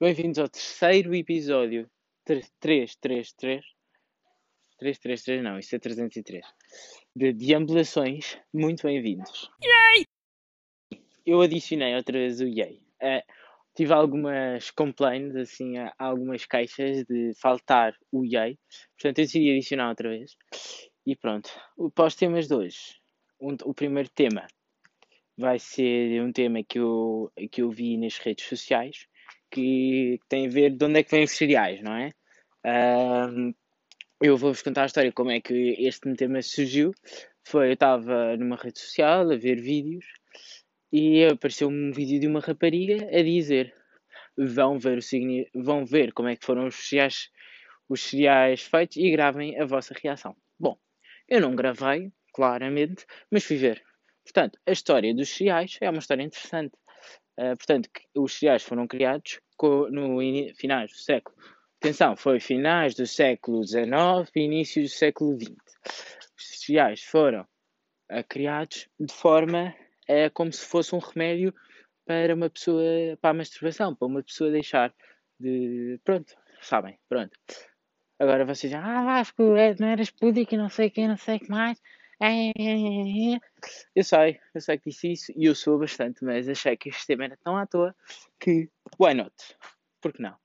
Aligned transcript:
Bem-vindos 0.00 0.40
ao 0.40 0.48
terceiro 0.48 1.14
episódio 1.14 1.88
333. 2.24 3.64
333 4.76 5.42
não, 5.44 5.56
isso 5.56 5.76
é 5.76 5.78
303. 5.78 6.44
De 7.14 7.32
deambulações. 7.32 8.36
Muito 8.52 8.82
bem-vindos. 8.88 9.48
Yay! 9.62 10.04
Eu 11.24 11.40
adicionei 11.40 11.94
outra 11.94 12.18
vez 12.18 12.40
o 12.40 12.48
yay. 12.48 12.82
Uh, 13.00 13.22
tive 13.76 13.92
algumas 13.92 14.68
complaints, 14.72 15.36
assim, 15.36 15.74
algumas 15.96 16.44
queixas 16.44 17.04
de 17.04 17.32
faltar 17.40 17.96
o 18.10 18.24
yay. 18.24 18.58
Portanto, 18.96 19.20
eu 19.20 19.24
decidi 19.24 19.52
adicionar 19.52 19.90
outra 19.90 20.08
vez. 20.08 20.36
E 21.06 21.14
pronto. 21.14 21.48
Para 21.94 22.06
os 22.06 22.16
temas 22.16 22.48
de 22.48 22.54
hoje. 22.54 23.00
Um, 23.40 23.56
o 23.62 23.72
primeiro 23.72 24.08
tema 24.08 24.44
vai 25.38 25.60
ser 25.60 26.20
um 26.20 26.32
tema 26.32 26.64
que 26.64 26.80
eu, 26.80 27.32
que 27.52 27.62
eu 27.62 27.70
vi 27.70 27.96
nas 27.96 28.18
redes 28.18 28.44
sociais 28.44 29.06
que 29.54 30.18
tem 30.28 30.46
a 30.46 30.50
ver 30.50 30.70
de 30.70 30.84
onde 30.84 30.98
é 30.98 31.02
que 31.04 31.10
vêm 31.12 31.24
os 31.24 31.30
cereais, 31.32 31.80
não 31.80 31.94
é? 31.94 32.10
Eu 34.20 34.36
vou-vos 34.36 34.62
contar 34.62 34.82
a 34.82 34.86
história 34.86 35.12
como 35.12 35.30
é 35.30 35.40
que 35.40 35.76
este 35.78 36.12
tema 36.14 36.42
surgiu. 36.42 36.92
Foi, 37.44 37.68
eu 37.68 37.74
estava 37.74 38.36
numa 38.36 38.56
rede 38.56 38.78
social 38.80 39.30
a 39.30 39.36
ver 39.36 39.60
vídeos 39.60 40.06
e 40.92 41.24
apareceu 41.26 41.68
um 41.68 41.92
vídeo 41.92 42.18
de 42.20 42.26
uma 42.26 42.40
rapariga 42.40 43.06
a 43.16 43.22
dizer 43.22 43.74
vão 44.36 44.78
ver, 44.78 44.98
o, 44.98 45.62
vão 45.62 45.84
ver 45.84 46.12
como 46.12 46.28
é 46.28 46.36
que 46.36 46.44
foram 46.44 46.66
os 46.66 46.74
cereais, 46.88 47.30
os 47.88 48.00
cereais 48.02 48.62
feitos 48.62 48.96
e 48.96 49.10
gravem 49.10 49.60
a 49.60 49.64
vossa 49.64 49.94
reação. 50.02 50.36
Bom, 50.58 50.78
eu 51.28 51.40
não 51.40 51.54
gravei, 51.54 52.12
claramente, 52.32 53.06
mas 53.30 53.44
fui 53.44 53.56
ver. 53.56 53.82
Portanto, 54.24 54.58
a 54.66 54.72
história 54.72 55.14
dos 55.14 55.28
cereais 55.28 55.76
é 55.80 55.88
uma 55.90 55.98
história 55.98 56.22
interessante. 56.22 56.74
Uh, 57.38 57.56
portanto, 57.56 57.90
os 58.14 58.32
cereais 58.32 58.62
foram 58.62 58.86
criados 58.86 59.40
no 59.62 60.18
finais 60.54 60.90
do 60.90 60.98
século. 60.98 61.36
Atenção, 61.80 62.16
foi 62.16 62.40
finais 62.40 62.94
do 62.94 63.06
século 63.06 63.64
XIX 63.66 63.84
e 64.34 64.40
início 64.40 64.82
do 64.82 64.88
século 64.88 65.38
XX. 65.38 65.52
Os 66.36 66.60
cereais 66.60 67.02
foram 67.02 67.42
uh, 68.10 68.24
criados 68.28 68.88
de 68.98 69.12
forma 69.12 69.74
uh, 70.08 70.30
como 70.32 70.52
se 70.52 70.64
fosse 70.64 70.94
um 70.94 70.98
remédio 70.98 71.54
para 72.06 72.34
uma 72.34 72.50
pessoa, 72.50 72.82
para 73.20 73.30
a 73.30 73.34
masturbação, 73.34 73.94
para 73.94 74.06
uma 74.06 74.22
pessoa 74.22 74.50
deixar 74.50 74.94
de. 75.38 76.00
Pronto, 76.04 76.34
sabem, 76.60 76.98
pronto. 77.08 77.38
Agora 78.18 78.44
vocês 78.44 78.72
dizem, 78.72 78.78
ah, 78.78 79.04
Vasco, 79.04 79.56
é, 79.56 79.74
não 79.78 79.88
eras 79.88 80.10
pudico 80.10 80.54
e 80.54 80.58
não 80.58 80.68
sei 80.68 80.88
o 80.88 80.90
que, 80.90 81.06
não 81.06 81.16
sei 81.16 81.36
o 81.36 81.40
que 81.40 81.50
mais. 81.50 81.80
Eu 83.94 84.04
sei, 84.04 84.38
eu 84.54 84.60
sei 84.60 84.78
que 84.78 84.90
disse 84.90 85.12
isso 85.12 85.32
e 85.34 85.46
eu 85.46 85.54
sou 85.54 85.78
bastante, 85.78 86.24
mas 86.24 86.48
achei 86.48 86.76
que 86.76 86.88
este 86.88 87.06
tema 87.06 87.24
era 87.24 87.36
tão 87.42 87.56
à 87.56 87.66
toa 87.66 87.94
que, 88.38 88.68
why 89.00 89.14
not? 89.14 89.34
Por 90.00 90.12
que 90.12 90.22
não? 90.22 90.36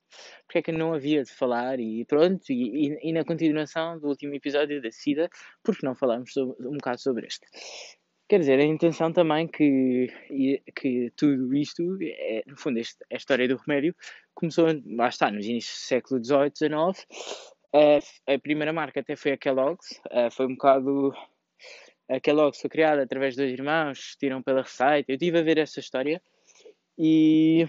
Porque 0.45 0.59
é 0.59 0.61
que 0.61 0.71
não 0.71 0.93
havia 0.93 1.23
de 1.23 1.31
falar 1.31 1.79
e 1.79 2.05
pronto, 2.05 2.49
e, 2.49 2.87
e, 2.87 3.09
e 3.09 3.13
na 3.13 3.23
continuação 3.23 3.99
do 3.99 4.07
último 4.07 4.33
episódio 4.33 4.81
da 4.81 4.91
SIDA, 4.91 5.29
por 5.63 5.77
que 5.77 5.85
não 5.85 5.95
falarmos 5.95 6.33
sobre, 6.33 6.67
um 6.67 6.77
bocado 6.77 7.01
sobre 7.01 7.27
este? 7.27 7.45
Quer 8.27 8.39
dizer, 8.39 8.59
a 8.59 8.63
intenção 8.63 9.11
também 9.11 9.47
que, 9.47 10.07
que 10.75 11.11
tudo 11.15 11.53
isto, 11.55 11.97
é, 12.01 12.43
no 12.45 12.55
fundo, 12.55 12.77
este, 12.77 13.03
a 13.11 13.15
história 13.15 13.47
do 13.47 13.57
remédio, 13.57 13.95
começou, 14.35 14.67
lá 14.95 15.09
está, 15.09 15.31
nos 15.31 15.45
inícios 15.45 15.75
do 15.75 15.87
século 15.87 16.23
XVIII, 16.23 16.51
XIX. 16.55 17.07
A, 17.73 18.33
a 18.33 18.39
primeira 18.39 18.71
marca 18.71 18.99
até 18.99 19.15
foi 19.15 19.31
a 19.31 19.37
Kellogg's, 19.37 19.99
foi 20.31 20.45
um 20.45 20.53
bocado 20.53 21.11
a 22.09 22.19
Kellogg's 22.19 22.59
foi 22.59 22.69
criada 22.69 23.03
através 23.03 23.35
dos 23.35 23.45
irmãos, 23.45 24.15
tiram 24.19 24.41
pela 24.41 24.63
receita. 24.63 25.11
Eu 25.11 25.15
estive 25.15 25.39
a 25.39 25.43
ver 25.43 25.59
essa 25.59 25.79
história 25.79 26.21
e, 26.97 27.67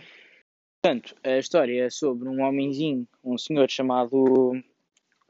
portanto, 0.83 1.15
a 1.23 1.39
história 1.39 1.85
é 1.85 1.91
sobre 1.91 2.29
um 2.29 2.43
homenzinho, 2.43 3.07
um 3.23 3.37
senhor 3.37 3.71
chamado. 3.71 4.53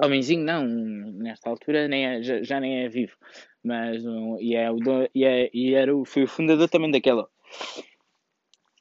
Homenzinho, 0.03 0.43
não, 0.43 0.67
nesta 0.67 1.51
altura 1.51 1.87
nem 1.87 2.07
é, 2.07 2.23
já, 2.23 2.43
já, 2.43 2.59
nem 2.59 2.85
é 2.85 2.89
vivo, 2.89 3.15
mas 3.63 4.03
um, 4.07 4.39
e, 4.41 4.57
é 4.57 4.71
o 4.71 4.79
e, 5.15 5.27
é, 5.27 5.51
e 5.53 5.75
era 5.75 5.93
foi 6.07 6.23
o 6.23 6.27
fundador 6.27 6.71
também 6.71 6.91
da 6.91 7.03
Kellogg. 7.03 7.29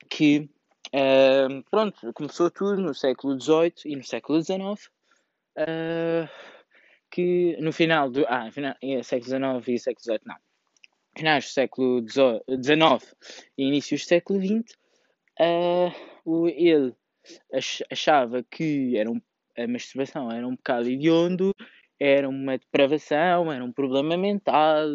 Que, 0.10 0.50
uh, 0.96 1.62
pronto, 1.70 2.14
começou 2.14 2.50
tudo 2.50 2.82
no 2.82 2.94
século 2.94 3.38
XVIII 3.38 3.74
e 3.84 3.96
no 3.98 4.04
século 4.04 4.42
XIX. 4.42 4.90
Uh, 5.58 6.30
que 7.12 7.58
no 7.60 7.72
final 7.72 8.10
do. 8.10 8.26
Ah, 8.28 8.52
final, 8.52 8.76
é 8.82 9.04
século 9.04 9.62
XIX 9.62 9.68
e 9.68 9.80
século 9.80 10.04
XVIII, 10.04 10.22
não. 10.26 10.36
Finais 11.18 11.46
do 11.46 11.50
século 11.50 12.06
XIX 12.08 13.16
e 13.58 13.68
inícios 13.68 14.02
do 14.02 14.08
século 14.08 14.42
XX, 14.42 14.78
uh, 15.40 16.48
ele 16.48 16.96
achava 17.92 18.44
que 18.44 18.98
era 18.98 19.10
um, 19.10 19.20
a 19.58 19.68
masturbação 19.68 20.32
era 20.32 20.48
um 20.48 20.56
bocado 20.56 20.88
hediondo, 20.88 21.54
era 22.00 22.30
uma 22.30 22.58
depravação, 22.58 23.52
era 23.52 23.64
um 23.64 23.72
problema 23.72 24.16
mental, 24.16 24.88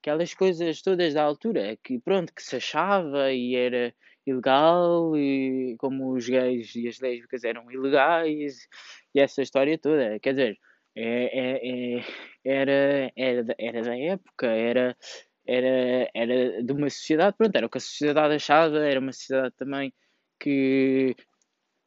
aquelas 0.00 0.34
coisas 0.34 0.82
todas 0.82 1.14
da 1.14 1.22
altura, 1.22 1.78
que 1.82 1.98
pronto, 1.98 2.34
que 2.34 2.42
se 2.42 2.56
achava 2.56 3.32
e 3.32 3.54
era 3.54 3.94
ilegal, 4.26 5.16
e 5.16 5.76
como 5.78 6.12
os 6.12 6.28
gays 6.28 6.74
e 6.74 6.88
as 6.88 7.00
lésbicas 7.00 7.44
eram 7.44 7.70
ilegais, 7.70 8.68
e 9.14 9.20
essa 9.20 9.42
história 9.42 9.78
toda. 9.78 10.18
Quer 10.20 10.30
dizer, 10.30 10.58
é, 10.96 11.96
é, 11.96 11.98
é, 11.98 12.04
era, 12.44 13.12
era, 13.16 13.54
era 13.58 13.82
da 13.82 13.96
época, 13.96 14.46
era, 14.46 14.96
era, 15.46 16.10
era 16.14 16.62
de 16.62 16.72
uma 16.72 16.88
sociedade, 16.90 17.36
pronto, 17.36 17.56
era 17.56 17.66
o 17.66 17.70
que 17.70 17.78
a 17.78 17.80
sociedade 17.80 18.34
achava, 18.34 18.78
era 18.78 19.00
uma 19.00 19.12
sociedade 19.12 19.54
também 19.56 19.92
que, 20.38 21.16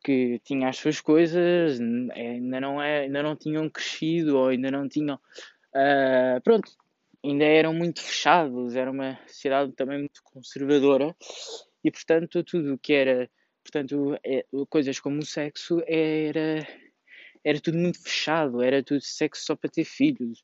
que 0.03 0.40
tinha 0.44 0.69
as 0.69 0.78
suas 0.78 1.01
coisas, 1.01 1.79
ainda 1.79 2.59
não, 2.62 2.81
é, 2.81 3.01
ainda 3.01 3.23
não 3.23 3.35
tinham 3.35 3.69
crescido 3.69 4.38
ou 4.38 4.47
ainda 4.50 4.72
não 4.72 4.88
tinham. 4.90 5.19
Uh, 5.73 6.41
pronto, 6.44 6.72
ainda 7.23 7.46
eram 7.46 7.73
muito 7.73 8.01
fechados, 8.01 8.75
era 8.75 8.90
uma 8.91 9.17
sociedade 9.28 9.72
também 9.73 10.00
muito 10.00 10.22
conservadora 10.23 11.16
e, 11.84 11.91
portanto, 11.91 12.44
tudo 12.44 12.73
o 12.73 12.78
que 12.78 12.94
era. 12.94 13.29
Portanto, 13.63 14.17
é, 14.23 14.46
coisas 14.69 15.00
como 15.00 15.19
o 15.19 15.25
sexo 15.25 15.84
era, 15.85 16.66
era 17.47 17.62
tudo 17.62 17.78
muito 17.78 18.03
fechado, 18.03 18.62
era 18.62 18.84
tudo 18.84 19.00
sexo 19.00 19.46
só 19.46 19.56
para 19.56 19.69
ter 19.69 19.85
filhos, 19.85 20.44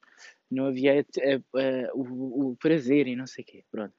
não 0.49 0.67
havia 0.67 1.01
uh, 1.01 1.57
uh, 1.59 1.91
o, 1.93 2.51
o, 2.51 2.55
prazer 2.55 3.07
e 3.07 3.15
não 3.15 3.27
sei 3.27 3.43
o 3.43 3.45
quê, 3.47 3.65
pronto. 3.69 3.93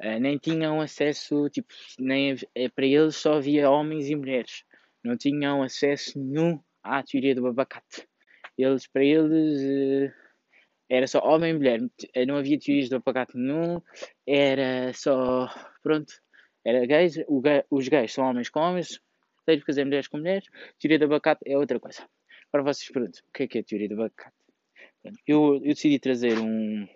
Uh, 0.00 0.20
nem 0.20 0.38
tinham 0.38 0.80
acesso, 0.80 1.50
tipo, 1.50 1.74
nem 1.98 2.36
para 2.76 2.86
eles 2.86 3.16
só 3.16 3.34
havia 3.34 3.68
homens 3.68 4.08
e 4.08 4.14
mulheres, 4.14 4.62
não 5.02 5.16
tinham 5.16 5.64
acesso 5.64 6.16
nenhum 6.16 6.62
à 6.80 7.02
teoria 7.02 7.34
do 7.34 7.48
abacate. 7.48 8.06
Eles, 8.56 8.86
para 8.86 9.04
eles, 9.04 10.12
era 10.88 11.08
só 11.08 11.18
homem 11.24 11.50
e 11.50 11.54
mulher, 11.54 11.80
não 12.24 12.36
havia 12.36 12.58
teorias 12.58 12.88
do 12.88 12.96
abacate 12.96 13.36
nenhum, 13.36 13.82
era 14.24 14.92
só, 14.92 15.52
pronto, 15.82 16.12
era 16.64 16.86
gays, 16.86 17.16
os 17.68 17.88
gays 17.88 18.12
são 18.12 18.24
homens 18.24 18.48
com 18.48 18.60
homens, 18.60 19.00
lésbicas 19.46 19.78
é 19.78 19.84
mulheres 19.84 20.08
com 20.08 20.18
mulheres, 20.18 20.48
teoria 20.78 20.98
do 20.98 21.04
abacate 21.06 21.42
é 21.46 21.56
outra 21.56 21.78
coisa. 21.80 22.06
Agora 22.52 22.72
vocês 22.72 22.90
perguntam, 22.90 23.22
o 23.28 23.32
que 23.32 23.44
é 23.44 23.48
que 23.48 23.58
é 23.58 23.60
a 23.60 23.64
teoria 23.64 23.88
do 23.88 23.94
abacate? 23.94 24.36
Eu, 25.26 25.56
eu 25.56 25.74
decidi 25.74 25.98
trazer 25.98 26.38
um, 26.38 26.86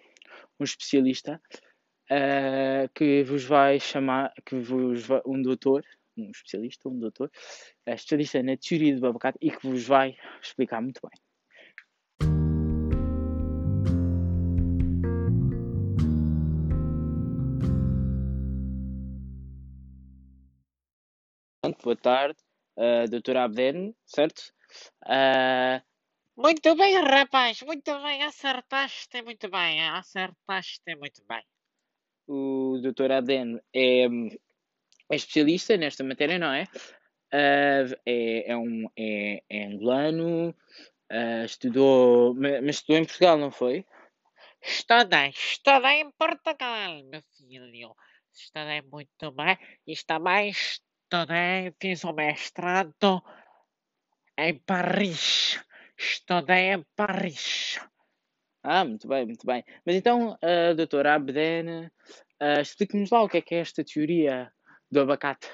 um 0.60 0.64
especialista 0.64 1.40
uh, 2.10 2.88
que 2.94 3.24
vos 3.24 3.44
vai 3.44 3.80
chamar, 3.80 4.32
que 4.44 4.54
vos 4.56 5.06
vai, 5.06 5.20
um 5.26 5.42
doutor, 5.42 5.84
um 6.16 6.30
especialista, 6.30 6.88
um 6.88 6.98
doutor, 6.98 7.30
uh, 7.86 7.92
especialista 7.92 8.42
na 8.42 8.56
teoria 8.56 8.96
do 8.96 9.06
abacate 9.06 9.38
e 9.40 9.50
que 9.50 9.66
vos 9.66 9.86
vai 9.86 10.16
explicar 10.40 10.80
muito 10.80 11.00
bem. 11.02 11.25
Boa 21.74 21.96
tarde, 21.96 22.38
uh, 22.76 23.08
doutor 23.10 23.36
Abden, 23.36 23.94
certo? 24.04 24.52
Uh... 25.04 25.82
Muito 26.36 26.76
bem, 26.76 26.94
rapaz, 27.02 27.62
muito 27.62 27.98
bem, 28.02 28.22
acertaste 28.22 29.22
muito 29.22 29.50
bem, 29.50 29.88
acertaste 29.88 30.94
muito 30.96 31.24
bem. 31.26 31.42
O 32.28 32.78
doutor 32.82 33.10
Abden 33.10 33.58
é, 33.74 34.04
é, 34.04 35.16
especialista 35.16 35.76
nesta 35.76 36.04
matéria, 36.04 36.38
não 36.38 36.52
é? 36.52 36.64
Uh, 37.32 37.96
é, 38.04 38.50
é, 38.50 38.56
um, 38.56 38.86
é, 38.96 39.42
é 39.48 39.64
angolano, 39.64 40.50
uh, 40.50 41.44
estudou, 41.44 42.34
mas 42.34 42.76
estudou 42.76 42.98
em 42.98 43.04
Portugal, 43.04 43.38
não 43.38 43.50
foi? 43.50 43.84
Estudei, 44.62 45.30
estudei 45.30 46.00
em 46.02 46.10
Portugal, 46.12 47.02
meu 47.04 47.22
filho. 47.36 47.96
Estudei 48.34 48.82
muito 48.82 49.32
bem 49.32 49.56
e 49.86 49.96
também 50.04 50.52
estudei, 51.06 51.72
fiz 51.80 52.02
o 52.04 52.12
mestrado 52.12 53.22
em 54.36 54.58
Paris. 54.58 55.62
Estudei 55.96 56.72
em 56.72 56.84
Paris. 56.96 57.80
Ah, 58.62 58.84
muito 58.84 59.06
bem, 59.06 59.24
muito 59.24 59.46
bem. 59.46 59.64
Mas 59.84 59.94
então, 59.94 60.32
uh, 60.32 60.74
doutor 60.74 61.06
Abden, 61.06 61.86
uh, 61.86 62.60
explique-nos 62.60 63.10
lá 63.10 63.22
o 63.22 63.28
que 63.28 63.38
é 63.38 63.40
que 63.40 63.54
é 63.54 63.60
esta 63.60 63.84
teoria 63.84 64.52
do 64.90 65.00
abacate. 65.00 65.48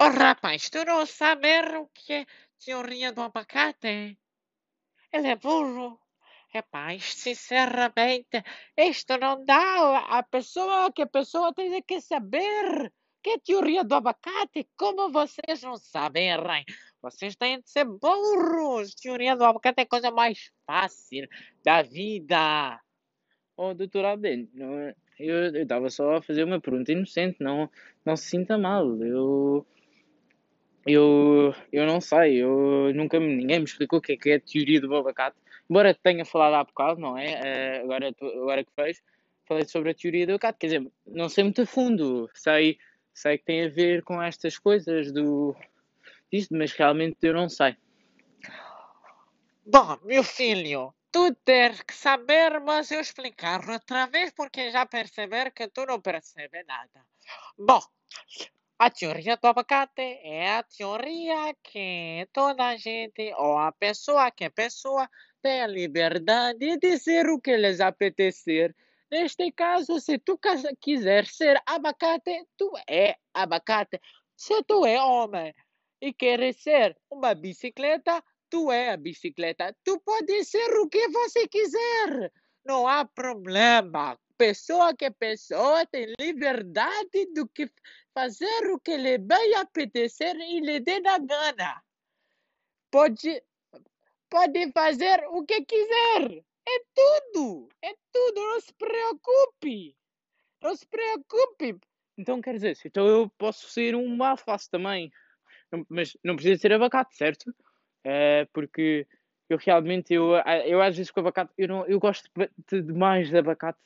Oh, 0.00 0.10
rapaz, 0.10 0.68
tu 0.68 0.84
não 0.84 1.06
sabes 1.06 1.74
o 1.74 1.88
que 1.94 2.12
é 2.12 2.26
teoria 2.62 3.10
do 3.10 3.22
abacate? 3.22 4.18
Ele 5.10 5.28
é 5.28 5.36
burro. 5.36 5.98
Rapaz, 6.52 7.14
sinceramente, 7.14 8.44
isto 8.76 9.16
não 9.16 9.44
dá. 9.44 9.98
A 10.10 10.22
pessoa 10.22 10.92
que 10.92 11.02
a 11.02 11.06
pessoa 11.06 11.52
tem 11.54 11.82
que 11.82 12.00
saber 12.00 12.92
que 13.24 13.30
é 13.30 13.38
teoria 13.38 13.82
do 13.82 13.94
abacate. 13.94 14.68
Como 14.76 15.10
vocês 15.10 15.62
não 15.62 15.78
sabem, 15.78 16.28
vocês 17.00 17.34
têm 17.34 17.58
de 17.58 17.70
ser 17.70 17.86
burros. 17.86 18.94
Teoria 18.94 19.34
do 19.34 19.44
abacate 19.44 19.80
é 19.80 19.82
a 19.84 19.86
coisa 19.86 20.10
mais 20.10 20.52
fácil 20.66 21.26
da 21.64 21.80
vida. 21.80 22.78
Oh, 23.56 23.72
doutor 23.72 24.04
Abel, 24.04 24.46
não, 24.52 24.92
eu 25.18 25.56
estava 25.56 25.88
só 25.88 26.16
a 26.16 26.22
fazer 26.22 26.44
uma 26.44 26.60
pergunta 26.60 26.92
inocente, 26.92 27.36
não, 27.40 27.70
não 28.04 28.14
se 28.14 28.28
sinta 28.28 28.58
mal. 28.58 28.84
Eu, 29.02 29.66
eu, 30.86 31.54
eu 31.72 31.86
não 31.86 32.00
sei, 32.00 32.42
eu 32.42 32.92
nunca 32.94 33.18
ninguém 33.18 33.60
me 33.60 33.64
explicou 33.64 34.00
o 34.00 34.02
que 34.02 34.12
é, 34.12 34.16
que 34.18 34.30
é 34.30 34.34
a 34.34 34.40
teoria 34.40 34.80
do 34.82 34.94
abacate. 34.94 35.36
Embora 35.70 35.94
tenha 35.94 36.26
falado 36.26 36.54
há 36.54 36.64
bocado, 36.64 37.00
não 37.00 37.16
é? 37.16 37.80
Uh, 37.80 37.84
agora, 37.84 38.14
agora 38.20 38.64
que 38.64 38.70
vejo, 38.76 39.00
falei 39.46 39.64
sobre 39.64 39.92
a 39.92 39.94
teoria 39.94 40.26
do 40.26 40.32
abacate. 40.32 40.58
Quer 40.58 40.66
dizer, 40.66 40.92
não 41.06 41.30
sei 41.30 41.44
muito 41.44 41.62
a 41.62 41.66
fundo, 41.66 42.28
sei, 42.34 42.76
sei 43.14 43.38
que 43.38 43.44
tem 43.44 43.64
a 43.64 43.68
ver 43.68 44.02
com 44.02 44.20
estas 44.20 44.58
coisas 44.58 45.12
do 45.12 45.56
disto, 46.30 46.54
mas 46.54 46.72
realmente 46.72 47.16
eu 47.22 47.32
não 47.32 47.48
sei. 47.48 47.76
Bom, 49.64 49.98
meu 50.02 50.22
filho, 50.22 50.92
tu 51.10 51.32
tens 51.44 51.80
que 51.82 51.94
saber, 51.94 52.60
mas 52.60 52.90
eu 52.90 53.00
explicar 53.00 53.66
outra 53.70 54.06
vez 54.06 54.32
porque 54.32 54.70
já 54.70 54.84
perceber 54.84 55.52
que 55.52 55.68
tu 55.68 55.86
não 55.86 56.00
percebes 56.00 56.66
nada. 56.66 57.06
Bom, 57.56 57.80
a 58.78 58.90
teoria 58.90 59.36
do 59.36 59.46
abacate 59.46 60.02
é 60.22 60.56
a 60.56 60.62
teoria 60.64 61.54
que 61.62 62.28
toda 62.32 62.66
a 62.66 62.76
gente, 62.76 63.32
ou 63.38 63.56
a 63.56 63.70
pessoa 63.70 64.30
que 64.30 64.44
é 64.44 64.50
pessoa, 64.50 65.08
tem 65.40 65.62
a 65.62 65.66
liberdade 65.66 66.58
de 66.58 66.76
dizer 66.78 67.26
o 67.28 67.40
que 67.40 67.56
lhes 67.56 67.80
apetecer. 67.80 68.74
Neste 69.10 69.52
caso, 69.52 70.00
se 70.00 70.18
tu 70.18 70.38
quiser 70.80 71.26
ser 71.26 71.60
abacate, 71.66 72.46
tu 72.56 72.72
é 72.88 73.16
abacate. 73.32 74.00
Se 74.36 74.62
tu 74.64 74.84
é 74.84 75.00
homem 75.00 75.54
e 76.00 76.12
queres 76.12 76.62
ser 76.62 76.96
uma 77.10 77.34
bicicleta, 77.34 78.22
tu 78.50 78.70
é 78.72 78.90
a 78.90 78.96
bicicleta. 78.96 79.76
Tu 79.84 80.00
pode 80.00 80.44
ser 80.44 80.70
o 80.78 80.88
que 80.88 81.08
você 81.08 81.46
quiser. 81.48 82.32
Não 82.64 82.88
há 82.88 83.04
problema. 83.04 84.18
Pessoa 84.36 84.94
que 84.96 85.10
pessoa 85.10 85.86
tem 85.86 86.12
liberdade 86.18 87.26
do 87.34 87.48
que 87.48 87.70
fazer 88.12 88.70
o 88.70 88.80
que 88.80 88.96
lhe 88.96 89.18
bem 89.18 89.54
apetecer 89.54 90.34
e 90.36 90.60
lhe 90.60 90.80
dê 90.80 90.98
na 91.00 91.18
gana. 91.18 91.82
Pode, 92.90 93.42
pode 94.28 94.72
fazer 94.72 95.24
o 95.28 95.44
que 95.44 95.64
quiser. 95.64 96.44
É 96.66 96.82
tudo. 96.94 97.68
É 97.82 97.94
tudo. 98.12 98.40
Não 98.40 98.60
se 98.60 98.72
preocupe. 98.74 99.96
Não 100.62 100.76
se 100.76 100.86
preocupe. 100.86 101.78
Então 102.16 102.40
quer 102.40 102.54
dizer, 102.54 102.78
então 102.84 103.06
eu 103.06 103.28
posso 103.36 103.68
ser 103.68 103.96
um 103.96 104.22
alface 104.22 104.70
também 104.70 105.10
mas 105.88 106.16
não 106.22 106.36
precisa 106.36 106.60
ser 106.60 106.72
abacate, 106.72 107.16
certo? 107.16 107.50
Uh, 108.06 108.46
porque 108.52 109.06
eu 109.48 109.58
realmente, 109.58 110.12
eu, 110.12 110.32
eu 110.66 110.80
às 110.82 110.96
vezes 110.96 111.10
com 111.10 111.20
abacate, 111.20 111.52
eu, 111.56 111.68
não, 111.68 111.86
eu 111.86 111.98
gosto 111.98 112.28
de, 112.70 112.82
demais 112.82 113.28
de 113.28 113.38
abacate 113.38 113.78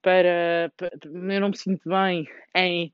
para, 0.00 0.72
para, 0.76 0.90
Eu 1.04 1.40
não 1.40 1.50
me 1.50 1.56
sinto 1.56 1.88
bem 1.88 2.26
em, 2.54 2.92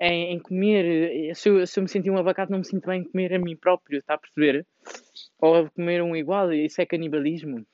em, 0.00 0.32
em 0.32 0.38
comer. 0.38 1.34
Se 1.34 1.48
eu, 1.48 1.66
se 1.66 1.78
eu 1.78 1.82
me 1.82 1.88
sentir 1.88 2.10
um 2.10 2.18
abacate, 2.18 2.50
não 2.50 2.58
me 2.58 2.64
sinto 2.64 2.86
bem 2.86 3.02
em 3.02 3.04
comer 3.04 3.34
a 3.34 3.38
mim 3.38 3.56
próprio, 3.56 3.98
está 3.98 4.14
a 4.14 4.18
perceber? 4.18 4.66
Ou 5.38 5.56
a 5.56 5.70
comer 5.70 6.02
um 6.02 6.16
igual, 6.16 6.52
isso 6.52 6.80
é 6.80 6.86
canibalismo. 6.86 7.66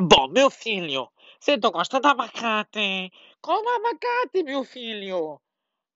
Bom, 0.00 0.28
meu 0.28 0.48
filho, 0.48 1.10
você 1.40 1.56
não 1.56 1.72
gosta 1.72 1.98
de 2.00 2.06
abacate? 2.06 3.10
Como 3.40 3.68
abacate, 3.68 4.44
meu 4.44 4.62
filho? 4.62 5.40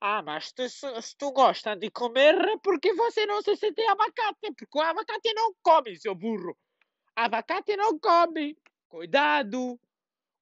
Ah, 0.01 0.21
mas 0.23 0.51
tu, 0.51 0.69
se 0.69 1.17
tu 1.17 1.31
gosta 1.31 1.77
de 1.77 1.89
comer, 1.89 2.35
porque 2.65 2.93
você 2.95 3.25
não 3.27 3.41
se 3.43 3.55
sente 3.55 3.81
abacate? 3.83 4.53
Porque 4.59 4.77
o 4.77 4.81
abacate 4.81 5.33
não 5.35 5.55
come, 5.63 5.97
seu 5.97 6.17
burro. 6.17 6.57
Abacate 7.15 7.77
não 7.77 7.97
come. 7.97 8.59
Cuidado. 8.89 9.79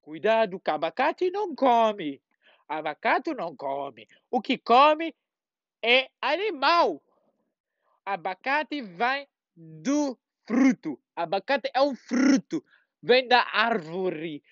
Cuidado, 0.01 0.59
que 0.59 0.71
abacate 0.71 1.31
não 1.31 1.55
come. 1.55 2.23
Abacate 2.67 3.35
não 3.35 3.55
come. 3.55 4.09
O 4.31 4.41
que 4.41 4.57
come 4.57 5.15
é 5.83 6.09
animal. 6.23 7.03
Abacate 8.07 8.81
vem 8.81 9.29
do 9.55 10.19
fruto. 10.47 10.99
Abacate 11.15 11.71
é 11.75 11.83
um 11.83 11.95
fruto. 11.95 12.65
Vem 13.03 13.27
da 13.27 13.47
árvore. 13.53 14.43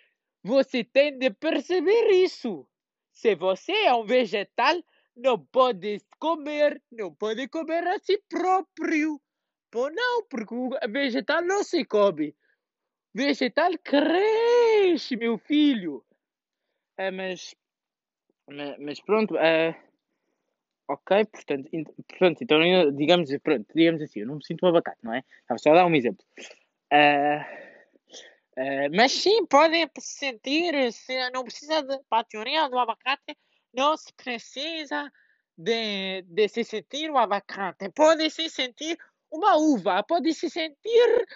Você 0.43 0.85
tem 0.85 1.19
de 1.19 1.31
perceber 1.31 2.11
isso. 2.11 2.67
Se 3.12 3.35
você 3.35 3.73
é 3.73 3.95
um 3.95 4.06
vegetal, 4.06 4.83
não 5.17 5.39
pode 5.39 6.00
comer, 6.19 6.81
não 6.91 7.12
pode 7.15 7.49
comer 7.49 7.87
a 7.87 7.99
si 7.99 8.23
próprio. 8.29 9.21
Pô, 9.71 9.91
não, 9.91 10.25
porque 10.25 10.55
o 10.55 10.71
vegetal 10.91 11.43
não 11.43 11.62
se 11.62 11.85
come. 11.85 12.35
Vegetal 13.12 13.73
cresce, 13.83 15.17
meu 15.17 15.37
filho. 15.39 16.05
É, 16.97 17.11
mas, 17.11 17.55
mas, 18.79 19.00
pronto, 19.00 19.37
é, 19.37 19.79
ok, 20.89 21.25
portanto, 21.27 21.69
portanto, 22.09 22.43
então 22.43 22.93
digamos, 22.93 23.31
pronto, 23.43 23.67
digamos 23.75 24.03
assim, 24.03 24.21
eu 24.21 24.27
não 24.27 24.37
me 24.37 24.45
sinto 24.45 24.65
um 24.65 24.69
abacate, 24.69 24.99
não 25.03 25.12
é? 25.12 25.23
Estava 25.41 25.59
só 25.59 25.71
a 25.73 25.75
dar 25.75 25.87
um 25.87 25.95
exemplo. 25.95 26.25
Uh, 26.93 27.68
uh, 28.58 28.96
mas 28.96 29.12
sim, 29.12 29.46
podem 29.46 29.88
sentir, 29.99 30.93
se 30.93 31.31
não 31.31 31.44
precisa 31.44 31.82
de, 31.82 31.99
para 32.08 32.20
a 32.20 32.25
teoria 32.25 32.69
do 32.69 32.78
abacate, 32.78 33.37
não 33.72 33.96
se 33.96 34.12
precisa 34.14 35.10
de, 35.56 36.22
de 36.22 36.49
se 36.49 36.64
sentir 36.64 37.10
um 37.10 37.19
abacate, 37.19 37.90
pode 37.90 38.31
se 38.31 38.49
sentir 38.49 38.99
uma 39.31 39.56
uva, 39.56 40.02
pode 40.02 40.32
se 40.34 40.49
sentir 40.49 41.26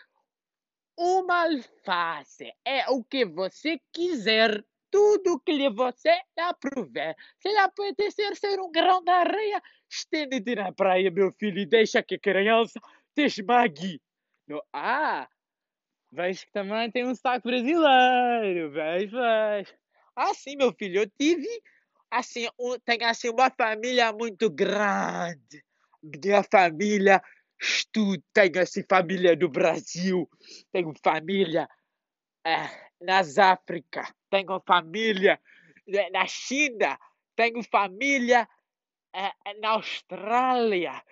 uma 0.96 1.44
alface. 1.44 2.52
É 2.64 2.88
o 2.90 3.02
que 3.02 3.24
você 3.24 3.80
quiser, 3.92 4.64
tudo 4.90 5.40
que 5.40 5.68
você 5.70 6.20
aprover. 6.38 7.16
Se 7.40 7.48
apetecer 7.56 8.36
ser 8.36 8.60
um 8.60 8.70
grão 8.70 9.02
de 9.02 9.10
areia, 9.10 9.62
estende-te 9.90 10.54
na 10.54 10.72
praia, 10.72 11.10
meu 11.10 11.32
filho, 11.32 11.58
e 11.58 11.66
deixa 11.66 12.02
que 12.02 12.14
a 12.16 12.20
criança 12.20 12.80
te 13.14 13.24
esmague. 13.24 14.00
No, 14.46 14.62
ah, 14.72 15.28
vejo 16.12 16.46
que 16.46 16.52
também 16.52 16.90
tem 16.90 17.06
um 17.06 17.14
saco 17.14 17.48
brasileiro, 17.48 18.70
vejo, 18.70 19.16
vejo. 19.16 19.74
Ah, 20.14 20.34
sim, 20.34 20.56
meu 20.56 20.72
filho, 20.72 21.00
eu 21.00 21.10
tive 21.18 21.48
assim, 22.10 22.46
um, 22.58 22.78
tenho 22.84 23.06
assim 23.06 23.30
uma 23.30 23.50
família 23.50 24.12
muito 24.12 24.50
grande. 24.50 25.64
Minha 26.02 26.42
família 26.42 27.22
estudo, 27.60 28.22
tenho 28.34 28.60
assim 28.60 28.84
família 28.88 29.34
no 29.34 29.48
Brasil, 29.48 30.28
tenho 30.70 30.92
família 31.02 31.68
é, 32.44 32.68
nas 33.00 33.38
África, 33.38 34.02
tenho 34.28 34.60
família 34.66 35.40
eh, 35.88 36.10
na 36.10 36.26
China, 36.26 36.98
tenho 37.36 37.62
família 37.62 38.48
é, 39.14 39.54
na 39.60 39.70
Austrália. 39.70 41.02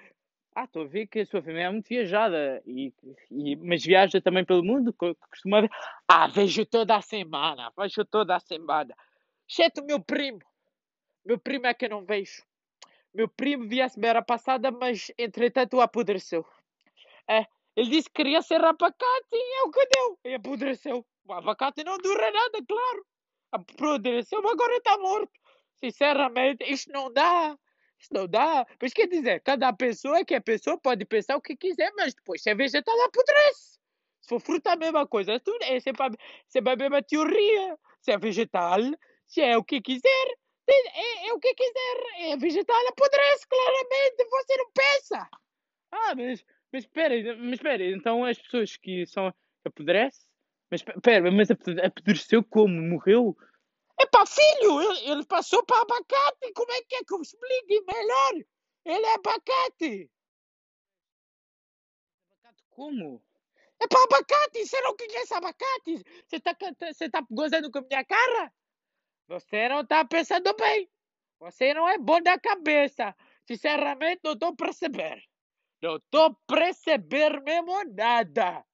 Ah, 0.55 0.65
estou 0.65 0.83
a 0.83 0.87
ver 0.87 1.07
que 1.07 1.21
a 1.21 1.27
sua 1.27 1.41
família 1.41 1.67
é 1.67 1.71
muito 1.71 1.89
viajada, 1.89 2.61
e, 2.67 2.93
e, 3.31 3.57
mas 3.57 3.85
viaja 3.85 4.21
também 4.21 4.45
pelo 4.45 4.65
mundo, 4.65 4.93
costuma 4.93 5.63
ver. 5.63 5.71
Ah, 6.09 6.27
vejo 6.27 6.67
toda 6.67 6.97
a 6.97 7.03
semana, 7.03 7.73
vejo 7.77 8.05
toda 8.05 8.35
a 8.35 8.41
semana. 8.41 8.95
Exceto 9.49 9.81
o 9.81 9.85
meu 9.85 10.01
primo. 10.01 10.41
Meu 11.25 11.39
primo 11.39 11.67
é 11.67 11.75
que 11.75 11.85
eu 11.85 11.91
não 11.91 12.05
vejo. 12.05 12.43
Meu 13.15 13.29
primo 13.29 13.69
via 13.69 13.89
semana 13.89 14.23
passada, 14.23 14.71
mas 14.71 15.13
entretanto 15.19 15.81
apodreceu. 15.81 16.45
É, 17.29 17.47
ele 17.77 17.91
disse 17.91 18.09
que 18.09 18.15
queria 18.15 18.43
ser 18.43 18.65
abacate 18.65 19.29
e 19.33 19.61
é 19.61 19.63
o 19.63 19.71
que 19.71 19.87
deu. 19.87 20.19
E 20.25 20.35
apodreceu. 20.35 21.07
O 21.25 21.33
abacate 21.33 21.85
não 21.85 21.97
dura 21.99 22.31
nada, 22.31 22.59
claro. 22.67 23.07
Apodreceu, 23.53 24.39
agora 24.49 24.77
está 24.77 24.99
morto. 24.99 25.33
Sinceramente, 25.83 26.65
isto 26.65 26.93
não 26.93 27.13
dá. 27.13 27.57
Isto 28.01 28.15
não 28.15 28.27
dá. 28.27 28.67
Pois 28.79 28.93
quer 28.93 29.07
dizer, 29.07 29.41
cada 29.41 29.73
pessoa 29.73 30.19
é 30.19 30.25
que 30.25 30.35
a 30.35 30.41
pessoa 30.41 30.79
pode 30.79 31.05
pensar 31.05 31.37
o 31.37 31.41
que 31.41 31.55
quiser, 31.55 31.93
mas 31.97 32.15
depois 32.15 32.43
se 32.43 32.51
é 32.51 32.55
vegetal 32.55 32.99
apodrece. 33.03 33.79
Se 34.23 34.29
for 34.29 34.41
fruta, 34.41 34.73
a 34.73 34.77
mesma 34.77 35.07
coisa. 35.07 35.33
É 35.63 35.81
sempre 35.81 36.03
a, 36.03 36.77
mesma 36.77 37.03
teoria. 37.03 37.79
Se 38.01 38.11
é 38.11 38.19
vegetal, 38.19 38.81
se 39.27 39.43
é 39.43 39.57
o 39.57 39.65
que 39.65 39.81
quiser. 39.83 40.27
É, 40.69 41.29
é, 41.29 41.33
o 41.33 41.39
que 41.39 41.55
quiser. 41.55 42.31
É 42.31 42.37
vegetal 42.37 42.77
apodrece, 42.89 43.47
claramente. 43.47 44.25
Você 44.31 44.57
não 44.57 44.71
pensa. 44.73 45.29
Ah, 45.93 46.15
mas, 46.15 46.45
mas 46.73 46.85
espera, 46.85 47.37
mas 47.37 47.53
espera. 47.55 47.85
Então 47.85 48.25
as 48.25 48.39
pessoas 48.39 48.77
que 48.77 49.07
são 49.07 49.33
apodrece. 49.65 50.27
Mas 50.71 50.83
espera, 50.83 51.31
mas 51.31 51.51
apodreceu 51.51 52.45
como? 52.45 52.81
Morreu? 52.81 53.37
É 54.01 54.07
para 54.07 54.25
filho, 54.25 54.81
ele, 54.81 55.11
ele 55.11 55.27
passou 55.27 55.63
para 55.63 55.83
abacate. 55.83 56.53
Como 56.55 56.73
é 56.73 56.83
que 56.83 56.97
é 56.97 57.05
que 57.05 57.13
eu 57.13 57.21
explique 57.21 57.85
melhor? 57.87 58.33
Ele 58.87 59.07
é 59.07 59.15
abacate! 59.15 60.11
Abacate 62.31 62.65
como? 62.71 63.23
É 63.79 63.87
para 63.87 64.03
abacate! 64.05 64.67
Você 64.67 64.81
não 64.81 64.97
conhece 64.97 65.35
abacate? 65.35 66.03
Você 66.27 66.37
está 66.37 66.57
você 66.93 67.11
tá 67.11 67.27
gozando 67.31 67.71
com 67.71 67.81
a 67.81 67.83
minha 67.83 68.03
cara? 68.03 68.51
Você 69.29 69.69
não 69.69 69.83
está 69.83 70.03
pensando 70.03 70.55
bem. 70.57 70.91
Você 71.39 71.75
não 71.75 71.87
é 71.87 71.99
bom 71.99 72.23
da 72.23 72.39
cabeça. 72.39 73.15
Sinceramente, 73.47 74.23
não 74.25 74.33
estou 74.33 74.49
a 74.49 74.57
perceber. 74.57 75.23
Não 75.83 75.97
estou 75.97 76.25
a 76.25 76.35
perceber 76.47 77.39
mesmo 77.43 77.85
nada. 77.95 78.65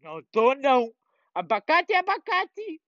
Não 0.00 0.18
estou, 0.18 0.56
não. 0.56 0.92
Abacate 1.32 1.92
é 1.92 1.98
abacate. 1.98 2.82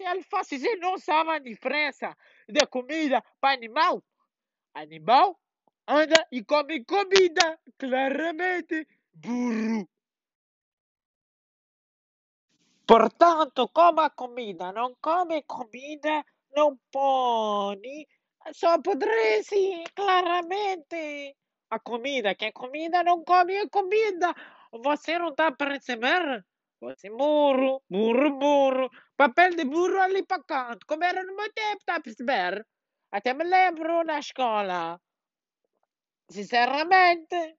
É 0.00 0.06
alface. 0.08 0.58
Você 0.58 0.76
não 0.76 0.98
sabe 0.98 1.30
a 1.30 1.38
diferença 1.38 2.16
de 2.48 2.64
comida 2.66 3.22
para 3.40 3.54
animal? 3.54 4.02
Animal 4.72 5.38
anda 5.86 6.26
e 6.30 6.44
come 6.44 6.84
comida. 6.84 7.58
Claramente. 7.78 8.86
Burro. 9.12 9.88
Portanto, 12.86 13.68
coma 13.68 14.10
comida. 14.10 14.72
Não 14.72 14.94
come 15.00 15.42
comida, 15.42 16.24
não 16.54 16.78
pode. 16.92 18.06
Só 18.52 18.74
apodrece, 18.74 19.84
claramente. 19.94 21.34
A 21.70 21.78
comida, 21.80 22.34
que 22.34 22.44
é 22.44 22.52
comida, 22.52 23.02
não 23.02 23.24
come 23.24 23.58
a 23.58 23.68
comida. 23.68 24.34
Você 24.70 25.18
não 25.18 25.30
está 25.30 25.48
a 25.48 25.52
perceber? 25.52 26.44
Você 26.84 27.08
é 27.08 27.10
burro, 27.10 27.82
burro, 27.88 28.38
burro. 28.38 28.90
Papel 29.16 29.56
de 29.56 29.64
burro 29.64 30.00
ali 30.00 30.22
para 30.22 30.42
canto. 30.42 30.86
Como 30.86 31.02
era 31.02 31.22
no 31.24 31.34
meu 31.34 31.50
tempo, 31.52 31.78
está 31.78 31.96
a 31.96 32.00
perceber? 32.00 32.66
Até 33.10 33.32
me 33.32 33.44
lembro 33.44 34.04
na 34.04 34.18
escola. 34.18 35.00
Sinceramente. 36.30 37.56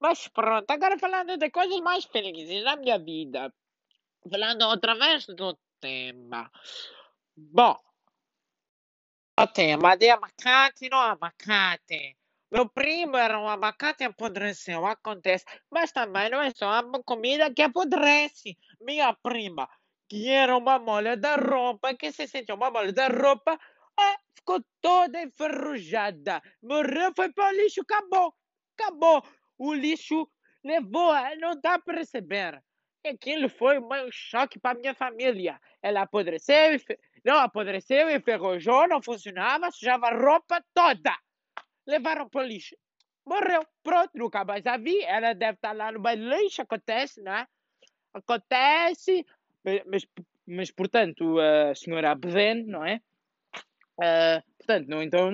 Mas 0.00 0.26
pronto, 0.28 0.68
agora 0.70 0.98
falando 0.98 1.36
de 1.36 1.50
coisas 1.50 1.80
mais 1.80 2.04
felizes 2.06 2.64
na 2.64 2.74
minha 2.76 2.98
vida. 2.98 3.54
Falando 4.28 4.62
outra 4.62 4.94
vez 4.96 5.26
do 5.26 5.56
tema. 5.80 6.50
Bom, 7.36 7.78
o 9.38 9.46
tema 9.46 9.96
de 9.96 10.10
abacate 10.10 10.88
não 10.90 10.98
abacate. 10.98 12.16
Meu 12.52 12.68
primo 12.68 13.16
era 13.16 13.40
um 13.40 13.48
abacate 13.48 14.04
apodreceu, 14.04 14.84
acontece. 14.84 15.42
Mas 15.70 15.90
também 15.90 16.28
não 16.28 16.38
é 16.42 16.50
só 16.50 16.68
a 16.68 17.02
comida 17.02 17.50
que 17.50 17.62
apodrece. 17.62 18.58
Minha 18.78 19.14
prima, 19.14 19.66
que 20.06 20.28
era 20.28 20.54
uma 20.54 20.78
molha 20.78 21.16
da 21.16 21.36
roupa, 21.36 21.94
que 21.94 22.12
se 22.12 22.28
sentiu 22.28 22.56
uma 22.56 22.70
molha 22.70 22.92
da 22.92 23.08
roupa, 23.08 23.58
ah, 23.98 24.18
ficou 24.36 24.62
toda 24.82 25.22
enferrujada. 25.22 26.42
Morreu, 26.62 27.10
foi 27.16 27.32
para 27.32 27.48
o 27.48 27.56
lixo, 27.56 27.80
acabou. 27.80 28.34
Acabou. 28.78 29.24
O 29.56 29.72
lixo 29.72 30.30
levou, 30.62 31.14
não 31.40 31.58
dá 31.58 31.78
para 31.78 31.94
perceber. 31.94 32.62
Aquilo 33.02 33.48
foi 33.48 33.78
um 33.78 34.10
choque 34.10 34.60
para 34.60 34.78
minha 34.78 34.94
família. 34.94 35.58
Ela 35.82 36.02
apodreceu, 36.02 36.78
não 37.24 37.38
apodreceu, 37.38 38.10
enferrujou, 38.10 38.86
não 38.86 39.02
funcionava, 39.02 39.70
sujava 39.70 40.08
a 40.08 40.14
roupa 40.14 40.62
toda. 40.74 41.16
Levaram 41.86 42.28
para 42.28 42.42
o 42.42 42.46
lixo. 42.46 42.76
Morreu. 43.24 43.64
Pronto, 43.82 44.10
nunca 44.14 44.44
mais 44.44 44.66
a 44.66 44.76
vi. 44.76 45.02
Ela 45.02 45.32
deve 45.34 45.54
estar 45.54 45.72
lá 45.72 45.92
no 45.92 46.00
meio 46.00 46.28
lixo, 46.28 46.62
acontece, 46.62 47.20
não 47.22 47.32
é? 47.32 47.46
Acontece. 48.12 49.26
Mas, 49.64 49.82
mas, 49.86 50.06
mas 50.46 50.70
portanto, 50.70 51.38
a 51.38 51.74
senhora 51.74 52.10
Abden, 52.10 52.64
não 52.64 52.84
é? 52.84 53.00
Uh, 53.98 54.42
portanto, 54.58 54.88
não, 54.88 55.02
então 55.02 55.30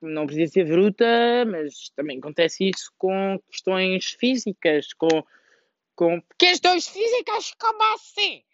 não 0.00 0.26
precisa 0.26 0.52
ser 0.52 0.66
bruta, 0.66 1.06
mas 1.46 1.90
também 1.96 2.18
acontece 2.18 2.68
isso 2.68 2.92
com 2.98 3.40
questões 3.50 4.10
físicas, 4.18 4.92
com 4.92 5.24
com 5.98 6.22
questões 6.38 6.86
físicas 6.86 7.52
como 7.58 7.82
assim? 7.94 8.44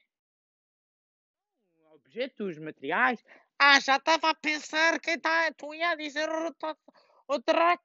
Objetos, 1.93 2.59
materiais. 2.59 3.23
Ah, 3.59 3.79
já 3.81 3.97
estava 3.97 4.31
a 4.31 4.35
pensar 4.35 4.99
que 4.99 5.19
tá, 5.19 5.53
tu 5.53 5.75
ia 5.75 5.95
dizer 5.95 6.27
outra 6.31 6.75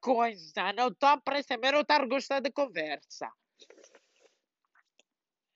coisa. 0.00 0.72
Não 0.72 0.88
estou 0.88 1.08
a 1.08 1.16
perceber 1.16 1.74
ou 1.74 1.82
estar 1.82 2.06
gostando 2.06 2.42
da 2.42 2.52
conversa. 2.52 3.30